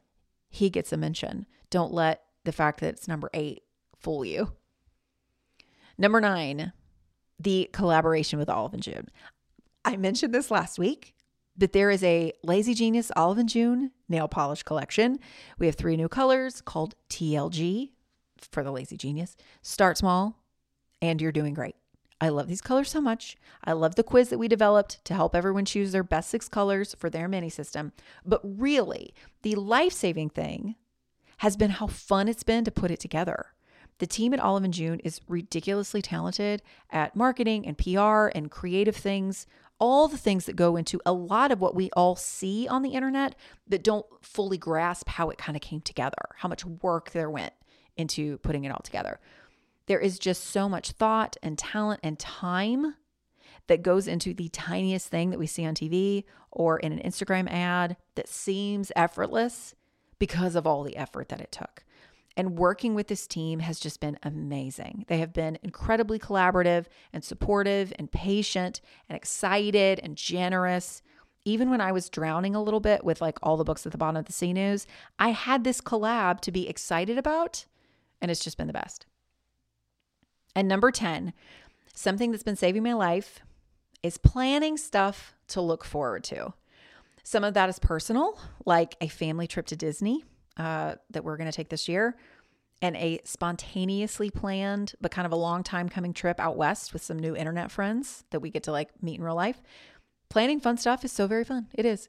he 0.50 0.70
gets 0.70 0.92
a 0.92 0.96
mention. 0.96 1.46
Don't 1.70 1.92
let 1.92 2.22
the 2.44 2.52
fact 2.52 2.80
that 2.80 2.88
it's 2.88 3.06
number 3.06 3.30
eight 3.32 3.62
fool 3.96 4.24
you. 4.24 4.52
Number 5.96 6.20
nine, 6.20 6.72
the 7.38 7.70
collaboration 7.72 8.38
with 8.38 8.50
Olive 8.50 8.74
and 8.74 8.82
June. 8.82 9.08
I 9.84 9.96
mentioned 9.96 10.34
this 10.34 10.50
last 10.50 10.78
week, 10.80 11.14
but 11.56 11.72
there 11.72 11.90
is 11.90 12.02
a 12.02 12.32
Lazy 12.42 12.74
Genius 12.74 13.12
Olive 13.14 13.38
and 13.38 13.48
June 13.48 13.92
nail 14.08 14.26
polish 14.26 14.64
collection. 14.64 15.20
We 15.58 15.66
have 15.66 15.76
three 15.76 15.96
new 15.96 16.08
colors 16.08 16.60
called 16.60 16.96
TLG 17.08 17.92
for 18.50 18.64
the 18.64 18.72
Lazy 18.72 18.96
Genius. 18.96 19.36
Start 19.62 19.96
small, 19.96 20.42
and 21.00 21.20
you're 21.20 21.32
doing 21.32 21.54
great. 21.54 21.76
I 22.20 22.30
love 22.30 22.48
these 22.48 22.62
colors 22.62 22.90
so 22.90 23.00
much. 23.00 23.36
I 23.64 23.72
love 23.72 23.94
the 23.94 24.02
quiz 24.02 24.30
that 24.30 24.38
we 24.38 24.48
developed 24.48 25.04
to 25.04 25.14
help 25.14 25.34
everyone 25.36 25.66
choose 25.66 25.92
their 25.92 26.02
best 26.02 26.30
six 26.30 26.48
colors 26.48 26.94
for 26.98 27.10
their 27.10 27.28
mini 27.28 27.50
system. 27.50 27.92
But 28.24 28.40
really, 28.42 29.14
the 29.42 29.54
life 29.54 29.92
saving 29.92 30.30
thing 30.30 30.76
has 31.38 31.56
been 31.56 31.70
how 31.70 31.86
fun 31.86 32.28
it's 32.28 32.42
been 32.42 32.64
to 32.64 32.70
put 32.70 32.90
it 32.90 33.00
together. 33.00 33.46
The 33.98 34.06
team 34.06 34.34
at 34.34 34.40
Olive 34.40 34.64
and 34.64 34.74
June 34.74 35.00
is 35.00 35.20
ridiculously 35.28 36.02
talented 36.02 36.62
at 36.90 37.16
marketing 37.16 37.66
and 37.66 37.78
PR 37.78 38.26
and 38.34 38.50
creative 38.50 38.96
things, 38.96 39.46
all 39.78 40.08
the 40.08 40.18
things 40.18 40.46
that 40.46 40.56
go 40.56 40.76
into 40.76 41.00
a 41.04 41.12
lot 41.12 41.52
of 41.52 41.60
what 41.60 41.74
we 41.74 41.90
all 41.96 42.16
see 42.16 42.66
on 42.68 42.82
the 42.82 42.90
internet 42.90 43.34
that 43.68 43.82
don't 43.82 44.06
fully 44.22 44.58
grasp 44.58 45.08
how 45.08 45.28
it 45.30 45.38
kind 45.38 45.56
of 45.56 45.62
came 45.62 45.80
together, 45.80 46.34
how 46.36 46.48
much 46.48 46.64
work 46.64 47.10
there 47.10 47.30
went 47.30 47.52
into 47.96 48.38
putting 48.38 48.64
it 48.64 48.70
all 48.70 48.80
together. 48.82 49.18
There 49.86 50.00
is 50.00 50.18
just 50.18 50.44
so 50.44 50.68
much 50.68 50.92
thought 50.92 51.36
and 51.42 51.58
talent 51.58 52.00
and 52.02 52.18
time 52.18 52.94
that 53.68 53.82
goes 53.82 54.06
into 54.06 54.34
the 54.34 54.48
tiniest 54.48 55.08
thing 55.08 55.30
that 55.30 55.38
we 55.38 55.46
see 55.46 55.64
on 55.64 55.74
TV 55.74 56.24
or 56.50 56.78
in 56.78 56.92
an 56.92 57.00
Instagram 57.00 57.48
ad 57.50 57.96
that 58.14 58.28
seems 58.28 58.92
effortless 58.96 59.74
because 60.18 60.54
of 60.54 60.66
all 60.66 60.82
the 60.82 60.96
effort 60.96 61.28
that 61.28 61.40
it 61.40 61.52
took. 61.52 61.84
And 62.36 62.58
working 62.58 62.94
with 62.94 63.08
this 63.08 63.26
team 63.26 63.60
has 63.60 63.80
just 63.80 63.98
been 63.98 64.18
amazing. 64.22 65.06
They 65.08 65.18
have 65.18 65.32
been 65.32 65.58
incredibly 65.62 66.18
collaborative 66.18 66.84
and 67.12 67.24
supportive 67.24 67.92
and 67.98 68.12
patient 68.12 68.80
and 69.08 69.16
excited 69.16 70.00
and 70.02 70.16
generous. 70.16 71.00
Even 71.46 71.70
when 71.70 71.80
I 71.80 71.92
was 71.92 72.10
drowning 72.10 72.54
a 72.54 72.62
little 72.62 72.80
bit 72.80 73.04
with 73.04 73.20
like 73.20 73.38
all 73.42 73.56
the 73.56 73.64
books 73.64 73.86
at 73.86 73.92
the 73.92 73.98
bottom 73.98 74.16
of 74.16 74.26
the 74.26 74.32
sea 74.32 74.52
News, 74.52 74.86
I 75.18 75.30
had 75.30 75.64
this 75.64 75.80
collab 75.80 76.40
to 76.40 76.52
be 76.52 76.68
excited 76.68 77.16
about, 77.16 77.64
and 78.20 78.30
it's 78.30 78.44
just 78.44 78.58
been 78.58 78.66
the 78.66 78.72
best. 78.72 79.06
And 80.56 80.66
number 80.66 80.90
10, 80.90 81.34
something 81.94 82.30
that's 82.30 82.42
been 82.42 82.56
saving 82.56 82.82
my 82.82 82.94
life 82.94 83.40
is 84.02 84.16
planning 84.16 84.78
stuff 84.78 85.34
to 85.48 85.60
look 85.60 85.84
forward 85.84 86.24
to. 86.24 86.54
Some 87.22 87.44
of 87.44 87.52
that 87.54 87.68
is 87.68 87.78
personal, 87.78 88.40
like 88.64 88.96
a 89.02 89.08
family 89.08 89.46
trip 89.46 89.66
to 89.66 89.76
Disney 89.76 90.24
uh, 90.56 90.94
that 91.10 91.24
we're 91.24 91.36
going 91.36 91.50
to 91.50 91.56
take 91.56 91.68
this 91.68 91.88
year, 91.88 92.16
and 92.80 92.96
a 92.96 93.20
spontaneously 93.24 94.30
planned 94.30 94.94
but 95.00 95.10
kind 95.10 95.26
of 95.26 95.32
a 95.32 95.36
long 95.36 95.62
time 95.62 95.90
coming 95.90 96.14
trip 96.14 96.40
out 96.40 96.56
west 96.56 96.94
with 96.94 97.02
some 97.02 97.18
new 97.18 97.36
internet 97.36 97.70
friends 97.70 98.24
that 98.30 98.40
we 98.40 98.50
get 98.50 98.62
to 98.62 98.72
like 98.72 98.90
meet 99.02 99.18
in 99.18 99.24
real 99.24 99.34
life. 99.34 99.62
Planning 100.30 100.60
fun 100.60 100.78
stuff 100.78 101.04
is 101.04 101.12
so 101.12 101.26
very 101.26 101.44
fun. 101.44 101.68
It 101.74 101.84
is. 101.84 102.08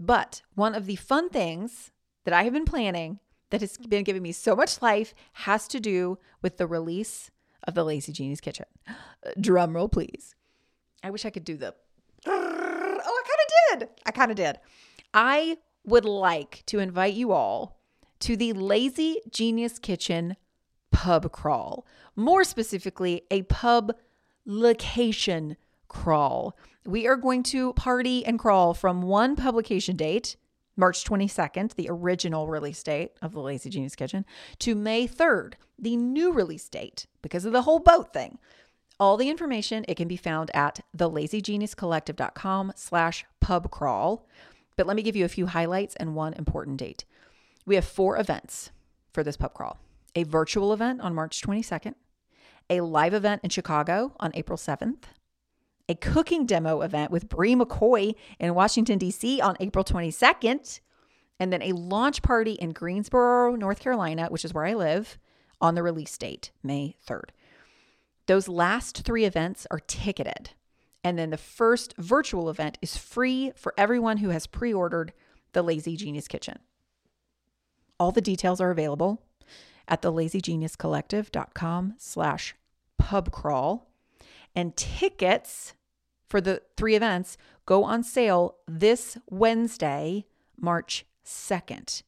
But 0.00 0.42
one 0.54 0.74
of 0.74 0.86
the 0.86 0.96
fun 0.96 1.28
things 1.28 1.92
that 2.24 2.34
I 2.34 2.42
have 2.42 2.52
been 2.52 2.64
planning 2.64 3.20
that 3.50 3.60
has 3.60 3.76
been 3.76 4.02
giving 4.02 4.22
me 4.22 4.32
so 4.32 4.56
much 4.56 4.82
life 4.82 5.14
has 5.34 5.68
to 5.68 5.78
do 5.78 6.18
with 6.42 6.56
the 6.56 6.66
release 6.66 7.30
of 7.66 7.74
the 7.74 7.84
Lazy 7.84 8.12
Genius 8.12 8.40
Kitchen. 8.40 8.66
Drum 9.40 9.74
roll, 9.74 9.88
please. 9.88 10.34
I 11.02 11.10
wish 11.10 11.24
I 11.24 11.30
could 11.30 11.44
do 11.44 11.56
the. 11.56 11.74
Oh, 13.06 13.22
I 13.22 13.76
kind 13.76 13.80
of 13.80 13.88
did. 13.88 14.00
I 14.06 14.10
kind 14.12 14.30
of 14.30 14.36
did. 14.38 14.58
I 15.12 15.58
would 15.84 16.06
like 16.06 16.62
to 16.66 16.78
invite 16.78 17.12
you 17.12 17.32
all 17.32 17.78
to 18.20 18.36
the 18.36 18.54
Lazy 18.54 19.18
Genius 19.30 19.78
Kitchen 19.78 20.36
pub 20.90 21.30
crawl. 21.30 21.86
More 22.16 22.44
specifically, 22.44 23.22
a 23.30 23.42
pub 23.42 23.92
location 24.46 25.56
crawl. 25.88 26.56
We 26.86 27.06
are 27.06 27.16
going 27.16 27.42
to 27.44 27.74
party 27.74 28.24
and 28.24 28.38
crawl 28.38 28.72
from 28.72 29.02
one 29.02 29.36
publication 29.36 29.96
date, 29.96 30.36
March 30.76 31.04
22nd, 31.04 31.74
the 31.74 31.88
original 31.88 32.48
release 32.48 32.82
date 32.82 33.12
of 33.22 33.32
the 33.32 33.40
Lazy 33.40 33.70
Genius 33.70 33.94
Kitchen, 33.94 34.24
to 34.58 34.74
May 34.74 35.06
3rd, 35.06 35.54
the 35.78 35.96
new 35.96 36.32
release 36.32 36.68
date, 36.68 37.06
because 37.22 37.44
of 37.44 37.52
the 37.52 37.62
whole 37.62 37.78
boat 37.78 38.12
thing. 38.12 38.38
All 38.98 39.16
the 39.16 39.28
information, 39.28 39.84
it 39.88 39.96
can 39.96 40.08
be 40.08 40.16
found 40.16 40.50
at 40.54 40.80
thelazygeniuscollective.com 40.96 42.72
slash 42.76 43.24
pub 43.40 43.70
crawl. 43.70 44.26
But 44.76 44.86
let 44.86 44.96
me 44.96 45.02
give 45.02 45.16
you 45.16 45.24
a 45.24 45.28
few 45.28 45.46
highlights 45.46 45.96
and 45.96 46.14
one 46.14 46.32
important 46.34 46.78
date. 46.78 47.04
We 47.66 47.74
have 47.74 47.84
four 47.84 48.18
events 48.18 48.70
for 49.12 49.22
this 49.22 49.36
pub 49.36 49.54
crawl. 49.54 49.78
A 50.14 50.22
virtual 50.24 50.72
event 50.72 51.00
on 51.00 51.14
March 51.14 51.40
22nd, 51.40 51.94
a 52.70 52.80
live 52.82 53.14
event 53.14 53.40
in 53.42 53.50
Chicago 53.50 54.14
on 54.20 54.30
April 54.34 54.56
7th, 54.56 55.04
a 55.88 55.94
cooking 55.94 56.46
demo 56.46 56.80
event 56.80 57.10
with 57.10 57.28
Bri 57.28 57.54
McCoy 57.54 58.14
in 58.38 58.54
Washington, 58.54 58.98
D.C. 58.98 59.40
on 59.40 59.56
April 59.60 59.84
22nd, 59.84 60.80
and 61.38 61.52
then 61.52 61.62
a 61.62 61.72
launch 61.72 62.22
party 62.22 62.52
in 62.52 62.72
Greensboro, 62.72 63.54
North 63.54 63.80
Carolina, 63.80 64.26
which 64.28 64.44
is 64.44 64.54
where 64.54 64.64
I 64.64 64.74
live, 64.74 65.18
on 65.60 65.74
the 65.74 65.82
release 65.82 66.16
date, 66.16 66.50
May 66.62 66.96
3rd. 67.06 67.30
Those 68.26 68.48
last 68.48 69.04
three 69.04 69.24
events 69.24 69.66
are 69.70 69.80
ticketed. 69.80 70.50
And 71.02 71.18
then 71.18 71.30
the 71.30 71.36
first 71.36 71.94
virtual 71.98 72.48
event 72.48 72.78
is 72.80 72.96
free 72.96 73.52
for 73.54 73.74
everyone 73.76 74.18
who 74.18 74.30
has 74.30 74.46
pre 74.46 74.72
ordered 74.72 75.12
the 75.52 75.62
Lazy 75.62 75.96
Genius 75.96 76.26
Kitchen. 76.26 76.58
All 78.00 78.10
the 78.10 78.22
details 78.22 78.60
are 78.60 78.70
available 78.70 79.22
at 79.86 80.00
thelazygeniuscollective.com 80.00 81.94
slash 81.98 82.54
pubcrawl. 83.00 83.82
And 84.56 84.76
tickets 84.76 85.74
for 86.28 86.40
the 86.40 86.62
three 86.76 86.94
events 86.94 87.36
go 87.66 87.84
on 87.84 88.02
sale 88.02 88.56
this 88.66 89.18
Wednesday, 89.28 90.26
March 90.60 91.04
2nd. 91.24 92.02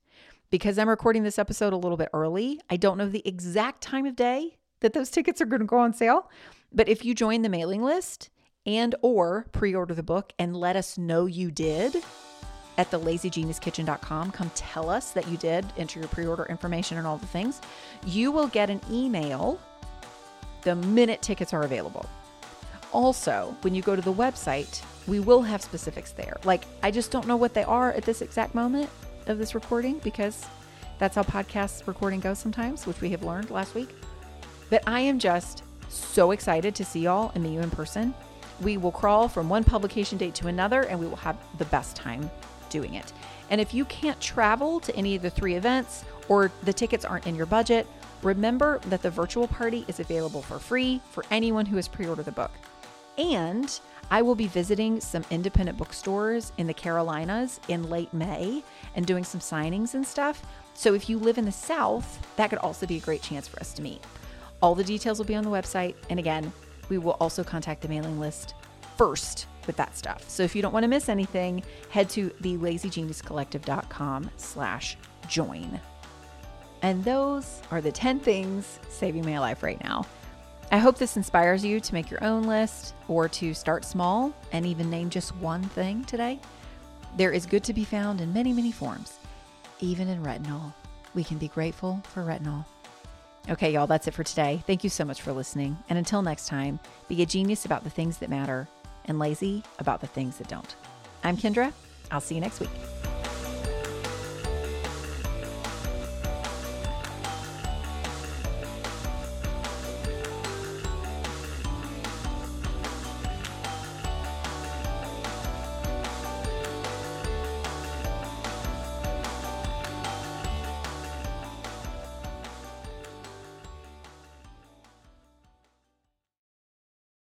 Because 0.50 0.78
I'm 0.78 0.88
recording 0.88 1.22
this 1.22 1.38
episode 1.38 1.72
a 1.72 1.76
little 1.76 1.96
bit 1.96 2.09
early, 2.12 2.61
I 2.70 2.76
don't 2.76 2.98
know 2.98 3.09
the 3.09 3.26
exact 3.26 3.82
time 3.82 4.06
of 4.06 4.14
day 4.14 4.56
that 4.80 4.92
those 4.92 5.11
tickets 5.12 5.40
are 5.40 5.46
going 5.46 5.61
to 5.61 5.66
go 5.66 5.78
on 5.78 5.92
sale. 5.92 6.30
But 6.72 6.88
if 6.88 7.04
you 7.04 7.14
join 7.14 7.42
the 7.42 7.48
mailing 7.48 7.82
list 7.82 8.30
and 8.64 8.94
or 9.02 9.46
pre-order 9.52 9.94
the 9.94 10.02
book 10.02 10.32
and 10.38 10.56
let 10.56 10.76
us 10.76 10.98
know 10.98 11.26
you 11.26 11.50
did 11.50 12.02
at 12.78 12.90
the 12.90 13.00
lazygeniuskitchen.com, 13.00 14.32
come 14.32 14.50
tell 14.54 14.90
us 14.90 15.12
that 15.12 15.26
you 15.28 15.37
did, 15.37 15.64
enter 15.78 15.98
your 15.98 16.09
pre-order 16.09 16.44
information 16.44 16.98
and 16.98 17.06
all 17.06 17.16
the 17.16 17.26
things, 17.26 17.61
you 18.04 18.30
will 18.30 18.48
get 18.48 18.68
an 18.68 18.80
email 18.90 19.59
the 20.62 20.74
minute 20.74 21.22
tickets 21.22 21.54
are 21.54 21.62
available. 21.62 22.06
Also, 22.92 23.57
when 23.62 23.75
you 23.75 23.83
go 23.83 23.96
to 23.96 24.03
the 24.03 24.12
website, 24.12 24.83
we 25.07 25.20
will 25.20 25.42
have 25.42 25.62
specifics 25.62 26.12
there. 26.12 26.37
Like, 26.44 26.64
I 26.83 26.90
just 26.90 27.11
don't 27.11 27.27
know 27.27 27.37
what 27.37 27.55
they 27.55 27.64
are 27.64 27.92
at 27.92 28.05
this 28.05 28.22
exact 28.22 28.55
moment 28.55 28.88
of 29.27 29.38
this 29.38 29.55
recording 29.55 29.99
because 29.99 30.46
that's 30.99 31.16
how 31.16 31.22
podcast 31.22 31.87
recording 31.87 32.20
goes 32.20 32.38
sometimes, 32.38 32.87
which 32.87 33.01
we 33.01 33.11
have 33.11 33.22
learned 33.22 33.51
last 33.51 33.75
week. 33.75 33.90
But 34.70 34.83
I 34.87 35.01
am 35.01 35.18
just 35.18 35.62
so 35.88 36.31
excited 36.31 36.75
to 36.75 36.85
see 36.85 37.01
y'all 37.01 37.33
and 37.35 37.44
meet 37.44 37.53
you 37.53 37.61
in 37.61 37.70
person. 37.70 38.14
We 38.61 38.77
will 38.79 38.92
crawl 38.92 39.29
from 39.29 39.49
one 39.49 39.64
publication 39.64 40.18
date 40.18 40.35
to 40.37 40.49
another 40.49 40.83
and 40.83 40.99
we 40.99 41.07
will 41.07 41.16
have 41.16 41.37
the 41.59 41.66
best 41.66 41.96
time 41.96 42.31
doing 42.70 42.94
it. 42.94 43.12
And 43.51 43.61
if 43.61 43.75
you 43.75 43.85
can't 43.85 44.20
travel 44.20 44.81
to 44.81 44.94
any 44.96 45.14
of 45.14 45.22
the 45.22 45.31
three 45.31 45.55
events 45.55 46.05
or 46.29 46.51
the 46.64 46.72
tickets 46.72 47.05
aren't 47.05 47.27
in 47.27 47.37
your 47.37 47.46
budget, 47.46 47.87
remember 48.22 48.81
that 48.87 49.03
the 49.03 49.11
virtual 49.11 49.46
party 49.46 49.85
is 49.88 50.01
available 50.01 50.42
for 50.42 50.59
free 50.59 51.01
for 51.11 51.25
anyone 51.31 51.66
who 51.66 51.77
has 51.77 51.87
pre 51.87 52.07
ordered 52.07 52.25
the 52.25 52.33
book. 52.33 52.51
And 53.18 53.79
I 54.11 54.22
will 54.22 54.35
be 54.35 54.46
visiting 54.46 55.00
some 55.00 55.24
independent 55.31 55.79
bookstores 55.79 56.52
in 56.59 56.66
the 56.66 56.74
Carolinas 56.74 57.61
in 57.68 57.90
late 57.90 58.12
May 58.14 58.62
and 58.94 59.07
doing 59.07 59.24
some 59.24 59.40
signings 59.40 59.94
and 59.94 60.07
stuff. 60.07 60.42
So 60.74 60.94
if 60.94 61.09
you 61.09 61.18
live 61.18 61.38
in 61.38 61.44
the 61.44 61.52
South, 61.52 62.24
that 62.37 62.50
could 62.50 62.59
also 62.61 62.87
be 62.87 62.98
a 62.98 63.00
great 63.00 63.22
chance 63.22 63.48
for 63.48 63.59
us 63.59 63.72
to 63.74 63.83
meet. 63.83 64.02
All 64.62 64.74
the 64.74 64.85
details 64.85 65.18
will 65.18 65.26
be 65.26 65.35
on 65.35 65.44
the 65.44 65.50
website. 65.50 65.96
And 66.09 66.18
again, 66.18 66.52
we 66.88 66.98
will 66.98 67.16
also 67.20 67.42
contact 67.42 67.83
the 67.83 67.88
mailing 67.88 68.20
list 68.20 68.55
first 68.96 69.46
with 69.66 69.76
that 69.76 69.96
stuff. 69.96 70.29
So 70.29 70.42
if 70.42 70.55
you 70.55 70.62
don't 70.62 70.72
want 70.72 70.85
to 70.85 70.88
miss 70.88 71.09
anything, 71.09 71.62
head 71.90 72.09
to 72.11 72.31
the 72.40 72.57
lazygeniuscollective.com 72.59 74.31
slash 74.37 74.96
join. 75.29 75.81
And 76.83 77.05
those 77.05 77.61
are 77.70 77.81
the 77.81 77.90
10 77.90 78.20
things 78.20 78.79
saving 78.88 79.26
my 79.26 79.38
life 79.38 79.62
right 79.62 79.83
now. 79.83 80.07
I 80.72 80.79
hope 80.79 80.98
this 80.98 81.16
inspires 81.16 81.64
you 81.64 81.79
to 81.79 81.94
make 81.94 82.11
your 82.11 82.22
own 82.24 82.44
list 82.44 82.94
or 83.09 83.29
to 83.29 83.55
start 83.55 83.85
small 83.85 84.35
and 84.52 84.66
even 84.66 84.90
name 84.90 85.11
just 85.11 85.35
one 85.37 85.62
thing 85.62 86.05
today. 86.05 86.40
There 87.16 87.33
is 87.33 87.46
good 87.46 87.64
to 87.64 87.72
be 87.72 87.85
found 87.85 88.20
in 88.20 88.33
many, 88.33 88.52
many 88.52 88.72
forms, 88.72 89.18
even 89.81 90.09
in 90.09 90.22
retinol. 90.22 90.72
we 91.14 91.24
can 91.24 91.38
be 91.38 91.48
grateful 91.48 92.02
for 92.12 92.22
retinol. 92.22 92.64
Okay, 93.48 93.72
y'all, 93.72 93.87
that's 93.87 94.09
it 94.09 94.14
for 94.14 94.24
today. 94.24 94.62
Thank 94.66 94.83
you 94.83 94.90
so 94.90 95.05
much 95.05 95.22
for 95.22 95.33
listening. 95.33 95.79
And 95.88 95.98
until 95.98 96.20
next 96.20 96.48
time, 96.48 96.81
be 97.09 97.22
a 97.22 97.26
genius 97.26 97.64
about 97.64 97.85
the 97.85 97.90
things 97.90 98.18
that 98.18 98.29
matter 98.29 98.68
and 99.05 99.18
lazy 99.18 99.62
about 99.79 100.00
the 100.00 100.09
things 100.09 100.37
that 100.38 100.48
don't. 100.48 100.74
I'm 101.22 101.37
Kendra. 101.37 101.72
I'll 102.11 102.20
see 102.20 102.35
you 102.35 102.40
next 102.40 102.61
week. 102.61 103.06